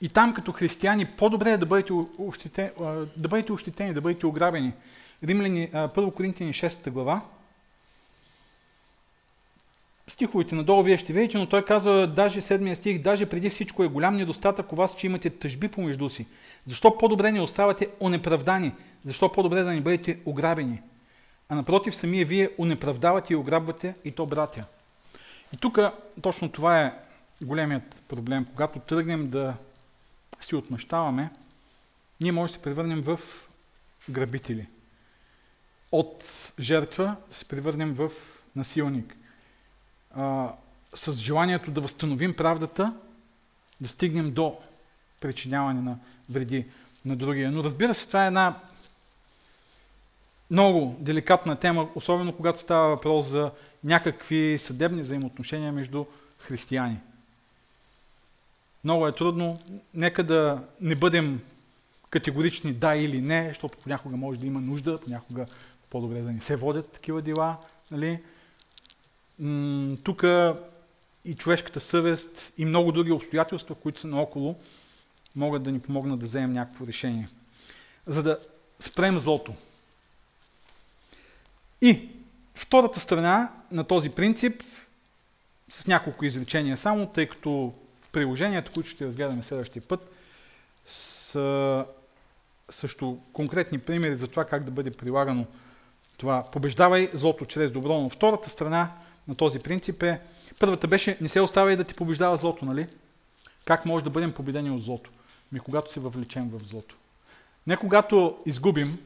И 0.00 0.08
там 0.08 0.34
като 0.34 0.52
християни 0.52 1.06
по-добре 1.06 1.50
е 1.50 1.56
да 1.56 1.66
бъдете, 1.66 1.92
ощетени, 2.18 2.70
да 3.16 3.28
бъдете 3.28 3.52
ощетени, 3.52 3.94
да 3.94 4.00
бъдете 4.00 4.26
ограбени. 4.26 4.72
Римляни, 5.24 5.70
1 5.70 6.14
Коринтияни 6.14 6.54
6 6.54 6.90
глава, 6.90 7.20
стиховете 10.08 10.54
надолу 10.54 10.82
вие 10.82 10.96
ще 10.96 11.12
видите, 11.12 11.38
но 11.38 11.46
той 11.46 11.64
казва, 11.64 12.06
даже 12.06 12.40
седмия 12.40 12.76
стих, 12.76 13.02
даже 13.02 13.26
преди 13.26 13.50
всичко 13.50 13.84
е 13.84 13.88
голям 13.88 14.16
недостатък 14.16 14.72
у 14.72 14.76
вас, 14.76 14.96
че 14.96 15.06
имате 15.06 15.30
тъжби 15.30 15.68
помежду 15.68 16.08
си. 16.08 16.26
Защо 16.66 16.98
по-добре 16.98 17.32
не 17.32 17.40
оставате 17.40 17.88
онеправдани? 18.00 18.72
Защо 19.04 19.32
по-добре 19.32 19.62
да 19.62 19.70
не 19.70 19.80
бъдете 19.80 20.20
ограбени? 20.24 20.82
А 21.48 21.54
напротив, 21.54 21.96
самия 21.96 22.26
вие 22.26 22.50
унеправдавате 22.58 23.32
и 23.32 23.36
ограбвате 23.36 23.94
и 24.04 24.12
то 24.12 24.26
братя. 24.26 24.64
И 25.52 25.56
тук 25.56 25.78
точно 26.22 26.48
това 26.48 26.80
е 26.80 26.92
големият 27.42 28.02
проблем. 28.08 28.46
Когато 28.50 28.78
тръгнем 28.78 29.30
да 29.30 29.54
си 30.40 30.56
отмъщаваме, 30.56 31.30
ние 32.20 32.32
може 32.32 32.52
да 32.52 32.58
се 32.58 32.62
превърнем 32.62 33.02
в 33.02 33.20
грабители. 34.10 34.66
От 35.92 36.24
жертва 36.60 37.16
се 37.32 37.44
превърнем 37.44 37.94
в 37.94 38.10
насилник 38.56 39.16
а, 40.16 40.52
с 40.94 41.12
желанието 41.12 41.70
да 41.70 41.80
възстановим 41.80 42.36
правдата, 42.36 42.94
да 43.80 43.88
стигнем 43.88 44.30
до 44.30 44.58
причиняване 45.20 45.80
на 45.80 45.98
вреди 46.30 46.66
на 47.04 47.16
другия. 47.16 47.50
Но 47.50 47.64
разбира 47.64 47.94
се, 47.94 48.06
това 48.06 48.24
е 48.24 48.26
една 48.26 48.60
много 50.50 50.96
деликатна 51.00 51.56
тема, 51.56 51.88
особено 51.94 52.36
когато 52.36 52.58
става 52.58 52.88
въпрос 52.88 53.26
за 53.26 53.50
някакви 53.84 54.56
съдебни 54.58 55.02
взаимоотношения 55.02 55.72
между 55.72 56.04
християни. 56.38 56.96
Много 58.84 59.06
е 59.06 59.12
трудно. 59.12 59.60
Нека 59.94 60.24
да 60.24 60.62
не 60.80 60.94
бъдем 60.94 61.40
категорични 62.10 62.72
да 62.72 62.94
или 62.94 63.20
не, 63.20 63.48
защото 63.48 63.78
понякога 63.78 64.16
може 64.16 64.40
да 64.40 64.46
има 64.46 64.60
нужда, 64.60 65.00
понякога 65.00 65.46
по-добре 65.90 66.20
да 66.20 66.32
не 66.32 66.40
се 66.40 66.56
водят 66.56 66.92
такива 66.92 67.22
дела. 67.22 67.56
Нали? 67.90 68.18
тук 70.04 70.24
и 71.24 71.34
човешката 71.36 71.80
съвест 71.80 72.52
и 72.58 72.64
много 72.64 72.92
други 72.92 73.12
обстоятелства, 73.12 73.74
които 73.74 74.00
са 74.00 74.08
наоколо, 74.08 74.56
могат 75.36 75.62
да 75.62 75.72
ни 75.72 75.80
помогнат 75.80 76.20
да 76.20 76.26
вземем 76.26 76.52
някакво 76.52 76.86
решение. 76.86 77.28
За 78.06 78.22
да 78.22 78.38
спрем 78.80 79.18
злото. 79.18 79.54
И 81.82 82.08
втората 82.54 83.00
страна 83.00 83.52
на 83.72 83.84
този 83.84 84.10
принцип, 84.10 84.62
с 85.70 85.86
няколко 85.86 86.24
изречения 86.24 86.76
само, 86.76 87.06
тъй 87.06 87.26
като 87.26 87.74
приложенията, 88.12 88.70
които 88.72 88.88
ще 88.88 89.06
разгледаме 89.06 89.42
следващия 89.42 89.82
път, 89.82 90.12
са 90.86 91.86
също 92.70 93.18
конкретни 93.32 93.78
примери 93.78 94.16
за 94.16 94.28
това 94.28 94.44
как 94.44 94.64
да 94.64 94.70
бъде 94.70 94.90
прилагано 94.90 95.46
това. 96.16 96.44
Побеждавай 96.52 97.10
злото 97.12 97.44
чрез 97.44 97.70
добро. 97.70 98.00
Но 98.00 98.10
втората 98.10 98.50
страна 98.50 98.92
на 99.28 99.34
този 99.34 99.58
принцип 99.58 100.02
е, 100.02 100.20
първата 100.58 100.88
беше, 100.88 101.18
не 101.20 101.28
се 101.28 101.40
оставя 101.40 101.72
и 101.72 101.76
да 101.76 101.84
ти 101.84 101.94
побеждава 101.94 102.36
злото, 102.36 102.64
нали? 102.64 102.86
Как 103.64 103.86
може 103.86 104.04
да 104.04 104.10
бъдем 104.10 104.32
победени 104.32 104.70
от 104.70 104.82
злото? 104.82 105.10
Ми 105.52 105.60
когато 105.60 105.92
се 105.92 106.00
въвлечем 106.00 106.50
в 106.50 106.68
злото. 106.68 106.96
Не 107.66 107.76
когато 107.76 108.38
изгубим, 108.46 108.98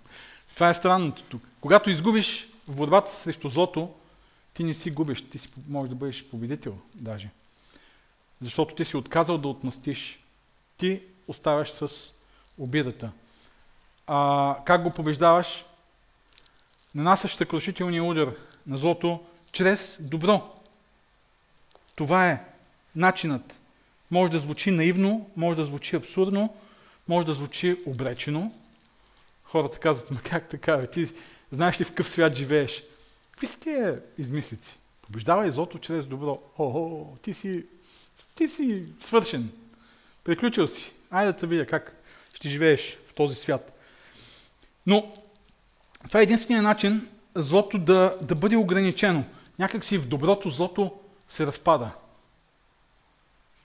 това 0.54 0.68
е 0.68 0.74
странното 0.74 1.22
тук. 1.22 1.42
Когато 1.60 1.90
изгубиш 1.90 2.48
в 2.68 2.76
борбата 2.76 3.10
срещу 3.10 3.48
злото, 3.48 3.90
ти 4.54 4.64
не 4.64 4.74
си 4.74 4.90
губиш, 4.90 5.22
ти 5.30 5.38
си, 5.38 5.48
можеш 5.68 5.88
да 5.88 5.94
бъдеш 5.94 6.24
победител 6.24 6.78
даже. 6.94 7.30
Защото 8.40 8.74
ти 8.74 8.84
си 8.84 8.96
отказал 8.96 9.38
да 9.38 9.48
отмъстиш. 9.48 10.18
Ти 10.78 11.02
оставаш 11.28 11.70
с 11.70 12.12
обидата. 12.58 13.12
А, 14.06 14.56
как 14.64 14.82
го 14.82 14.90
побеждаваш? 14.90 15.64
Нанасяш 16.94 17.34
съкрушителния 17.34 18.04
удар 18.04 18.34
на 18.66 18.76
злото 18.76 19.20
чрез 19.52 19.96
добро. 20.00 20.52
Това 21.94 22.30
е 22.30 22.44
начинът. 22.96 23.60
Може 24.10 24.32
да 24.32 24.38
звучи 24.38 24.70
наивно, 24.70 25.30
може 25.36 25.56
да 25.56 25.64
звучи 25.64 25.96
абсурдно, 25.96 26.54
може 27.08 27.26
да 27.26 27.34
звучи 27.34 27.78
обречено. 27.86 28.52
Хората 29.44 29.78
казват, 29.78 30.10
ма 30.10 30.20
как 30.20 30.48
така, 30.48 30.76
бе? 30.76 30.86
ти 30.86 31.08
знаеш 31.52 31.80
ли 31.80 31.84
в 31.84 31.88
какъв 31.88 32.08
свят 32.08 32.36
живееш? 32.36 32.84
Какви 33.30 33.46
са 33.46 33.60
тия 33.60 34.00
измислици? 34.18 34.78
Побеждавай 35.02 35.50
злото 35.50 35.78
чрез 35.78 36.06
добро. 36.06 36.38
О, 36.58 37.06
ти 37.22 37.34
си, 37.34 37.64
ти 38.36 38.48
си 38.48 38.84
свършен. 39.00 39.50
Приключил 40.24 40.68
си. 40.68 40.92
Айде 41.10 41.32
да 41.32 41.38
те 41.38 41.46
видя 41.46 41.66
как 41.66 42.02
ще 42.34 42.48
живееш 42.48 42.98
в 43.06 43.14
този 43.14 43.34
свят. 43.34 43.80
Но 44.86 45.14
това 46.08 46.20
е 46.20 46.22
единствения 46.22 46.62
начин 46.62 47.08
злото 47.34 47.78
да, 47.78 48.18
да 48.22 48.34
бъде 48.34 48.56
ограничено 48.56 49.24
някак 49.58 49.84
си 49.84 49.98
в 49.98 50.06
доброто 50.06 50.50
злото 50.50 51.00
се 51.28 51.46
разпада. 51.46 51.90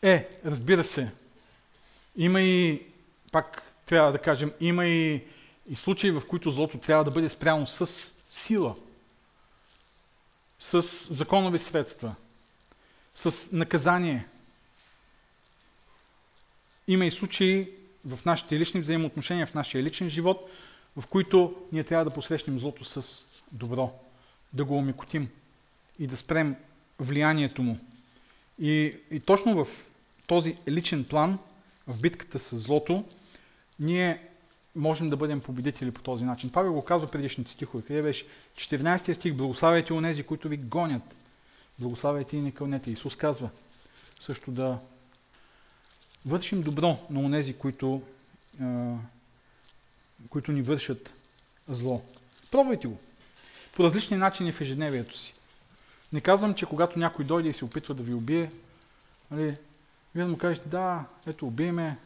Е, 0.01 0.29
разбира 0.45 0.83
се, 0.83 1.11
има 2.15 2.41
и, 2.41 2.85
пак 3.31 3.61
трябва 3.85 4.11
да 4.11 4.17
кажем, 4.17 4.53
има 4.59 4.85
и, 4.85 5.23
и 5.67 5.75
случаи, 5.75 6.11
в 6.11 6.21
които 6.27 6.51
злото 6.51 6.77
трябва 6.77 7.03
да 7.03 7.11
бъде 7.11 7.29
спрямо 7.29 7.67
с 7.67 8.13
сила, 8.29 8.75
с 10.59 10.81
законови 11.13 11.59
средства, 11.59 12.15
с 13.15 13.51
наказание. 13.51 14.27
Има 16.87 17.05
и 17.05 17.11
случаи 17.11 17.71
в 18.05 18.25
нашите 18.25 18.59
лични 18.59 18.81
взаимоотношения, 18.81 19.47
в 19.47 19.53
нашия 19.53 19.83
личен 19.83 20.09
живот, 20.09 20.49
в 20.97 21.07
които 21.07 21.55
ние 21.71 21.83
трябва 21.83 22.05
да 22.05 22.11
посрещнем 22.11 22.59
злото 22.59 22.83
с 22.83 23.25
добро, 23.51 23.93
да 24.53 24.65
го 24.65 24.77
омекотим 24.77 25.29
и 25.99 26.07
да 26.07 26.17
спрем 26.17 26.55
влиянието 26.99 27.63
му. 27.63 27.79
И, 28.59 28.95
и 29.11 29.19
точно 29.19 29.65
в 29.65 29.67
този 30.27 30.55
личен 30.69 31.03
план, 31.03 31.39
в 31.87 32.01
битката 32.01 32.39
с 32.39 32.57
злото, 32.57 33.05
ние 33.79 34.21
можем 34.75 35.09
да 35.09 35.17
бъдем 35.17 35.41
победители 35.41 35.91
по 35.91 36.01
този 36.01 36.25
начин. 36.25 36.49
Павел 36.49 36.73
го 36.73 36.85
казва 36.85 37.11
предишните 37.11 37.51
стихове. 37.51 37.83
Къде 37.83 38.01
беше? 38.01 38.25
14 38.55 39.13
стих. 39.13 39.33
Благославяйте 39.33 39.93
онези, 39.93 40.23
които 40.23 40.49
ви 40.49 40.57
гонят. 40.57 41.15
Благославяйте 41.79 42.37
и 42.37 42.41
не 42.41 42.51
кълнете. 42.51 42.91
Исус 42.91 43.15
казва 43.15 43.49
също 44.19 44.51
да 44.51 44.77
вършим 46.25 46.61
добро 46.61 46.97
на 47.09 47.19
онези, 47.19 47.53
които, 47.53 48.01
а, 48.61 48.95
които 50.29 50.51
ни 50.51 50.61
вършат 50.61 51.13
зло. 51.67 52.01
Пробвайте 52.51 52.87
го. 52.87 52.99
По 53.75 53.83
различни 53.83 54.17
начини 54.17 54.51
в 54.51 54.61
ежедневието 54.61 55.17
си. 55.17 55.33
Не 56.13 56.21
казвам, 56.21 56.53
че 56.53 56.65
когато 56.65 56.99
някой 56.99 57.25
дойде 57.25 57.49
и 57.49 57.53
се 57.53 57.65
опитва 57.65 57.93
да 57.93 58.03
ви 58.03 58.13
убие, 58.13 58.51
нали, 59.31 59.55
вие 60.15 60.23
да 60.23 60.29
му 60.29 60.37
кажете, 60.37 60.69
да, 60.69 61.05
ето, 61.27 61.47
убий 61.47 61.71
ме, 61.71 61.97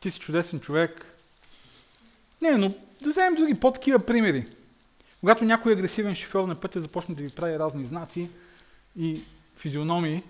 ти 0.00 0.10
си 0.10 0.20
чудесен 0.20 0.60
човек. 0.60 1.06
Не, 2.42 2.50
но 2.50 2.74
да 3.02 3.10
вземем 3.10 3.34
други 3.34 3.54
по-такива 3.54 3.98
примери. 3.98 4.46
Когато 5.20 5.44
някой 5.44 5.72
агресивен 5.72 6.14
шофьор 6.14 6.48
на 6.48 6.54
пътя 6.54 6.80
започне 6.80 7.14
да 7.14 7.22
ви 7.22 7.30
прави 7.30 7.58
разни 7.58 7.84
знаци 7.84 8.30
и 8.96 9.22
физиономии, 9.56 10.22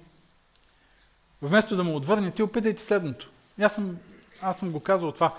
вместо 1.43 1.77
да 1.77 1.85
му 1.85 1.97
отвърнете, 1.97 2.43
опитайте 2.43 2.83
следното. 2.83 3.31
Аз 3.61 3.75
съм, 3.75 3.99
аз 4.43 4.59
съм 4.59 4.71
го 4.71 4.81
казал 4.81 5.13
това, 5.13 5.35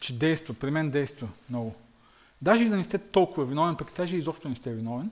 че 0.00 0.18
действа, 0.18 0.54
при 0.54 0.70
мен 0.70 0.90
действа 0.90 1.28
много. 1.50 1.74
Даже 2.42 2.64
и 2.64 2.68
да 2.68 2.76
не 2.76 2.84
сте 2.84 2.98
толкова 2.98 3.46
виновен, 3.46 3.76
пък 3.76 3.92
даже 3.96 4.16
изобщо 4.16 4.48
не 4.48 4.56
сте 4.56 4.72
виновен, 4.72 5.10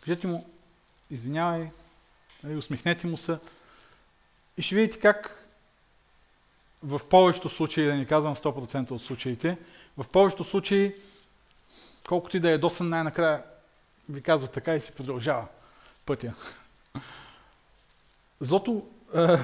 кажете 0.00 0.26
му, 0.26 0.46
извинявай, 1.10 1.70
нали, 2.42 2.56
усмихнете 2.56 3.06
му 3.06 3.16
се 3.16 3.38
и 4.56 4.62
ще 4.62 4.74
видите 4.74 4.98
как 4.98 5.48
в 6.82 7.00
повечето 7.10 7.48
случаи, 7.48 7.86
да 7.86 7.94
не 7.94 8.06
казвам 8.06 8.36
100% 8.36 8.90
от 8.90 9.02
случаите, 9.02 9.58
в 9.96 10.08
повечето 10.08 10.44
случаи, 10.44 10.94
колкото 12.08 12.36
и 12.36 12.40
да 12.40 12.50
е 12.50 12.58
досън, 12.58 12.88
най-накрая 12.88 13.42
ви 14.08 14.22
казва 14.22 14.48
така 14.48 14.74
и 14.74 14.80
се 14.80 14.94
продължава 14.94 15.48
пътя. 16.06 16.34
Злото 18.40 18.90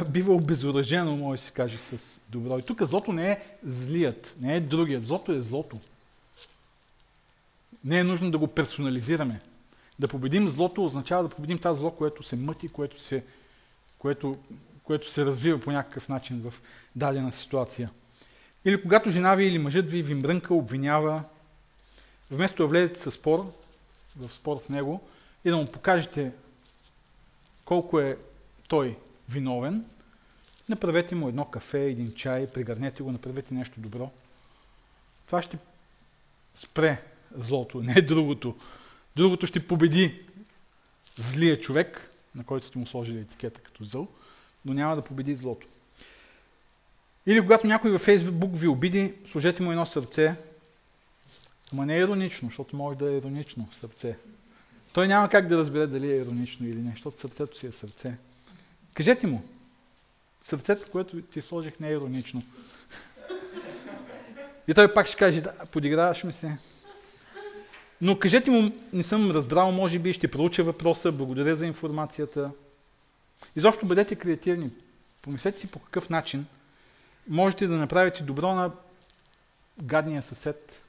бива 0.09 0.35
обезоръжено, 0.35 1.17
може 1.17 1.41
да 1.41 1.47
се 1.47 1.53
каже, 1.53 1.79
с 1.79 2.21
добро. 2.29 2.59
И 2.59 2.63
тук 2.63 2.83
злото 2.83 3.13
не 3.13 3.31
е 3.31 3.41
злият, 3.65 4.35
не 4.41 4.57
е 4.57 4.61
другият. 4.61 5.07
Злото 5.07 5.33
е 5.33 5.41
злото. 5.41 5.81
Не 7.85 7.99
е 7.99 8.05
нужно 8.05 8.31
да 8.31 8.39
го 8.39 8.47
персонализираме. 8.47 9.41
Да 9.99 10.09
победим 10.09 10.49
злото 10.49 10.85
означава 10.85 11.23
да 11.23 11.29
победим 11.29 11.59
това 11.59 11.75
зло, 11.75 11.91
което 11.91 12.23
се 12.23 12.37
мъти, 12.37 12.69
което 12.69 13.03
се, 13.03 13.25
което, 13.99 14.37
което 14.85 15.11
се 15.11 15.25
развива 15.25 15.61
по 15.61 15.71
някакъв 15.71 16.09
начин 16.09 16.41
в 16.51 16.55
дадена 16.97 17.33
ситуация. 17.33 17.91
Или 18.65 18.83
когато 18.83 19.11
жена 19.11 19.35
ви 19.35 19.45
или 19.45 19.59
мъжът 19.59 19.91
ви 19.91 20.03
ви 20.03 20.15
мрънка, 20.15 20.55
обвинява, 20.55 21.23
вместо 22.31 22.63
да 22.63 22.67
влезете 22.67 23.01
със 23.01 23.15
спор, 23.15 23.53
в 24.17 24.33
спор 24.33 24.59
с 24.59 24.69
него, 24.69 25.01
и 25.45 25.51
да 25.51 25.57
му 25.57 25.67
покажете 25.67 26.33
колко 27.65 28.01
е 28.01 28.17
той 28.69 28.97
виновен, 29.31 29.85
направете 30.69 31.15
му 31.15 31.29
едно 31.29 31.45
кафе, 31.45 31.81
един 31.81 32.15
чай, 32.15 32.47
пригърнете 32.47 33.03
го, 33.03 33.13
направете 33.13 33.55
нещо 33.55 33.81
добро. 33.81 34.11
Това 35.27 35.43
ще 35.43 35.59
спре 36.55 37.03
злото, 37.37 37.83
не 37.83 37.93
е 37.97 38.03
другото. 38.03 38.57
Другото 39.17 39.47
ще 39.47 39.67
победи 39.67 40.23
злия 41.19 41.61
човек, 41.61 42.11
на 42.35 42.45
който 42.45 42.67
сте 42.67 42.79
му 42.79 42.87
сложили 42.87 43.21
етикета 43.21 43.61
като 43.61 43.85
зъл, 43.85 44.09
но 44.65 44.75
няма 44.75 44.97
да 44.97 45.05
победи 45.05 45.35
злото. 45.35 45.67
Или 47.27 47.41
когато 47.41 47.67
някой 47.67 47.91
във 47.91 48.01
Фейсбук 48.01 48.57
ви 48.57 48.69
обиди, 48.69 49.15
сложете 49.31 49.63
му 49.63 49.71
едно 49.71 49.87
сърце, 49.87 50.37
ама 51.73 51.87
не 51.87 51.97
е 51.97 52.01
иронично, 52.01 52.49
защото 52.49 52.77
може 52.77 52.99
да 52.99 53.13
е 53.13 53.17
иронично 53.17 53.69
сърце. 53.73 54.17
Той 54.93 55.09
няма 55.09 55.29
как 55.29 55.47
да 55.47 55.59
разбере 55.59 55.87
дали 55.87 56.13
е 56.13 56.17
иронично 56.17 56.67
или 56.67 56.83
не, 56.83 56.91
защото 56.91 57.21
сърцето 57.21 57.59
си 57.59 57.67
е 57.67 57.73
сърце. 57.73 58.17
Кажете 58.95 59.27
му, 59.27 59.43
сърцето, 60.43 60.87
което 60.93 61.23
ти 61.23 61.41
сложих, 61.41 61.81
не 61.81 61.89
е 61.89 61.93
иронично. 61.93 62.43
И 64.69 64.75
той 64.75 64.95
пак 64.95 65.07
ще 65.07 65.17
каже, 65.17 65.41
да, 65.41 65.67
подиграваш 65.73 66.25
ми 66.25 66.33
се. 66.33 66.57
Но 68.01 68.19
кажете 68.19 68.51
му, 68.51 68.73
не 68.93 69.03
съм 69.03 69.31
разбрал, 69.31 69.73
може 69.73 69.99
би 69.99 70.13
ще 70.13 70.31
проуча 70.31 70.65
въпроса, 70.65 71.13
благодаря 71.13 71.57
за 71.57 71.67
информацията. 71.67 72.51
Изобщо 73.57 73.87
бъдете 73.87 74.15
креативни. 74.15 74.71
Помислете 75.23 75.61
си 75.61 75.67
по 75.67 75.79
какъв 75.79 76.11
начин 76.11 76.47
можете 77.29 77.67
да 77.67 77.77
направите 77.77 78.23
добро 78.23 78.55
на 78.55 78.71
гадния 79.83 80.23
съсед, 80.23 80.83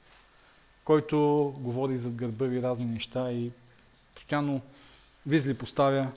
който 0.84 1.18
говори 1.58 1.98
зад 1.98 2.14
гърба 2.14 2.44
ви 2.44 2.62
разни 2.62 2.84
неща 2.84 3.32
и 3.32 3.50
постоянно 4.14 4.60
визли 5.26 5.54
поставя, 5.54 6.08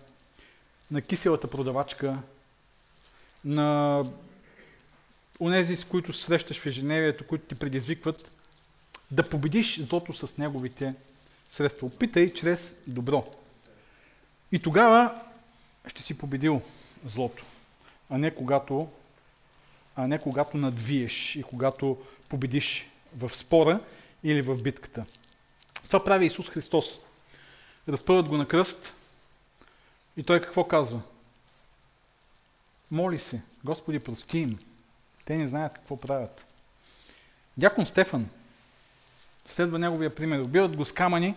на 0.92 1.02
киселата 1.02 1.48
продавачка, 1.48 2.18
на 3.46 4.04
онези, 5.40 5.76
с 5.76 5.84
които 5.84 6.14
срещаш 6.14 6.60
в 6.60 6.66
ежедневието, 6.66 7.28
които 7.28 7.46
ти 7.46 7.56
предизвикват, 7.56 8.32
да 9.12 9.30
победиш 9.30 9.80
злото 9.80 10.14
с 10.14 10.38
неговите 10.38 10.94
средства. 11.50 11.88
Опитай 11.88 12.34
чрез 12.34 12.78
добро. 12.88 13.36
И 14.52 14.60
тогава 14.60 15.22
ще 15.88 16.04
си 16.04 16.18
победил 16.18 16.62
злото, 17.06 17.44
а 18.10 18.18
не 18.18 18.36
когато, 18.36 18.90
а 19.96 20.08
не 20.08 20.22
когато 20.22 20.58
надвиеш 20.58 21.36
и 21.36 21.44
когато 21.44 21.98
победиш 22.30 22.90
в 23.18 23.36
спора 23.36 23.80
или 24.24 24.42
в 24.42 24.56
битката. 24.56 25.06
Това 25.88 26.04
прави 26.04 26.26
Исус 26.26 26.50
Христос. 26.50 27.00
Разпъват 27.88 28.28
го 28.28 28.38
на 28.38 28.48
кръст 28.48 28.94
и 30.18 30.24
той 30.24 30.42
какво 30.42 30.68
казва? 30.68 31.02
Моли 32.92 33.20
се, 33.20 33.42
Господи, 33.64 34.00
прости 34.00 34.38
им. 34.38 34.60
Те 35.26 35.38
не 35.38 35.48
знаят 35.48 35.74
какво 35.74 35.98
правят. 35.98 36.46
Дякон 37.58 37.86
Стефан 37.86 38.30
следва 39.48 39.80
неговия 39.80 40.16
пример. 40.16 40.40
Убиват 40.40 40.76
го 40.76 40.86
с 40.86 40.92
камъни 40.92 41.36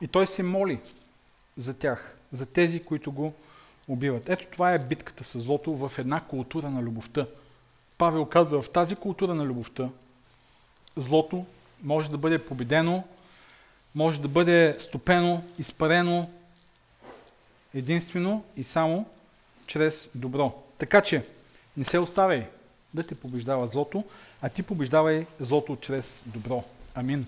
и 0.00 0.08
той 0.08 0.26
се 0.26 0.42
моли 0.42 0.80
за 1.56 1.74
тях, 1.74 2.16
за 2.32 2.46
тези, 2.46 2.84
които 2.84 3.12
го 3.12 3.34
убиват. 3.88 4.28
Ето 4.28 4.46
това 4.52 4.72
е 4.72 4.78
битката 4.78 5.24
с 5.24 5.38
злото 5.38 5.74
в 5.74 5.98
една 5.98 6.20
култура 6.20 6.70
на 6.70 6.82
любовта. 6.82 7.26
Павел 7.98 8.24
казва, 8.24 8.62
в 8.62 8.70
тази 8.70 8.96
култура 8.96 9.34
на 9.34 9.44
любовта 9.44 9.88
злото 10.96 11.46
може 11.82 12.10
да 12.10 12.18
бъде 12.18 12.38
победено, 12.46 13.04
може 13.94 14.20
да 14.20 14.28
бъде 14.28 14.76
стопено, 14.80 15.42
изпарено 15.58 16.30
единствено 17.74 18.44
и 18.56 18.64
само 18.64 19.06
чрез 19.66 20.10
добро. 20.14 20.62
Така 20.78 21.00
че 21.00 21.26
не 21.76 21.84
се 21.84 21.98
оставяй 21.98 22.46
да 22.94 23.02
те 23.02 23.14
побеждава 23.14 23.66
злото, 23.66 24.04
а 24.42 24.48
ти 24.48 24.62
побеждавай 24.62 25.26
злото 25.40 25.76
чрез 25.76 26.24
добро. 26.26 26.64
Амин. 26.94 27.26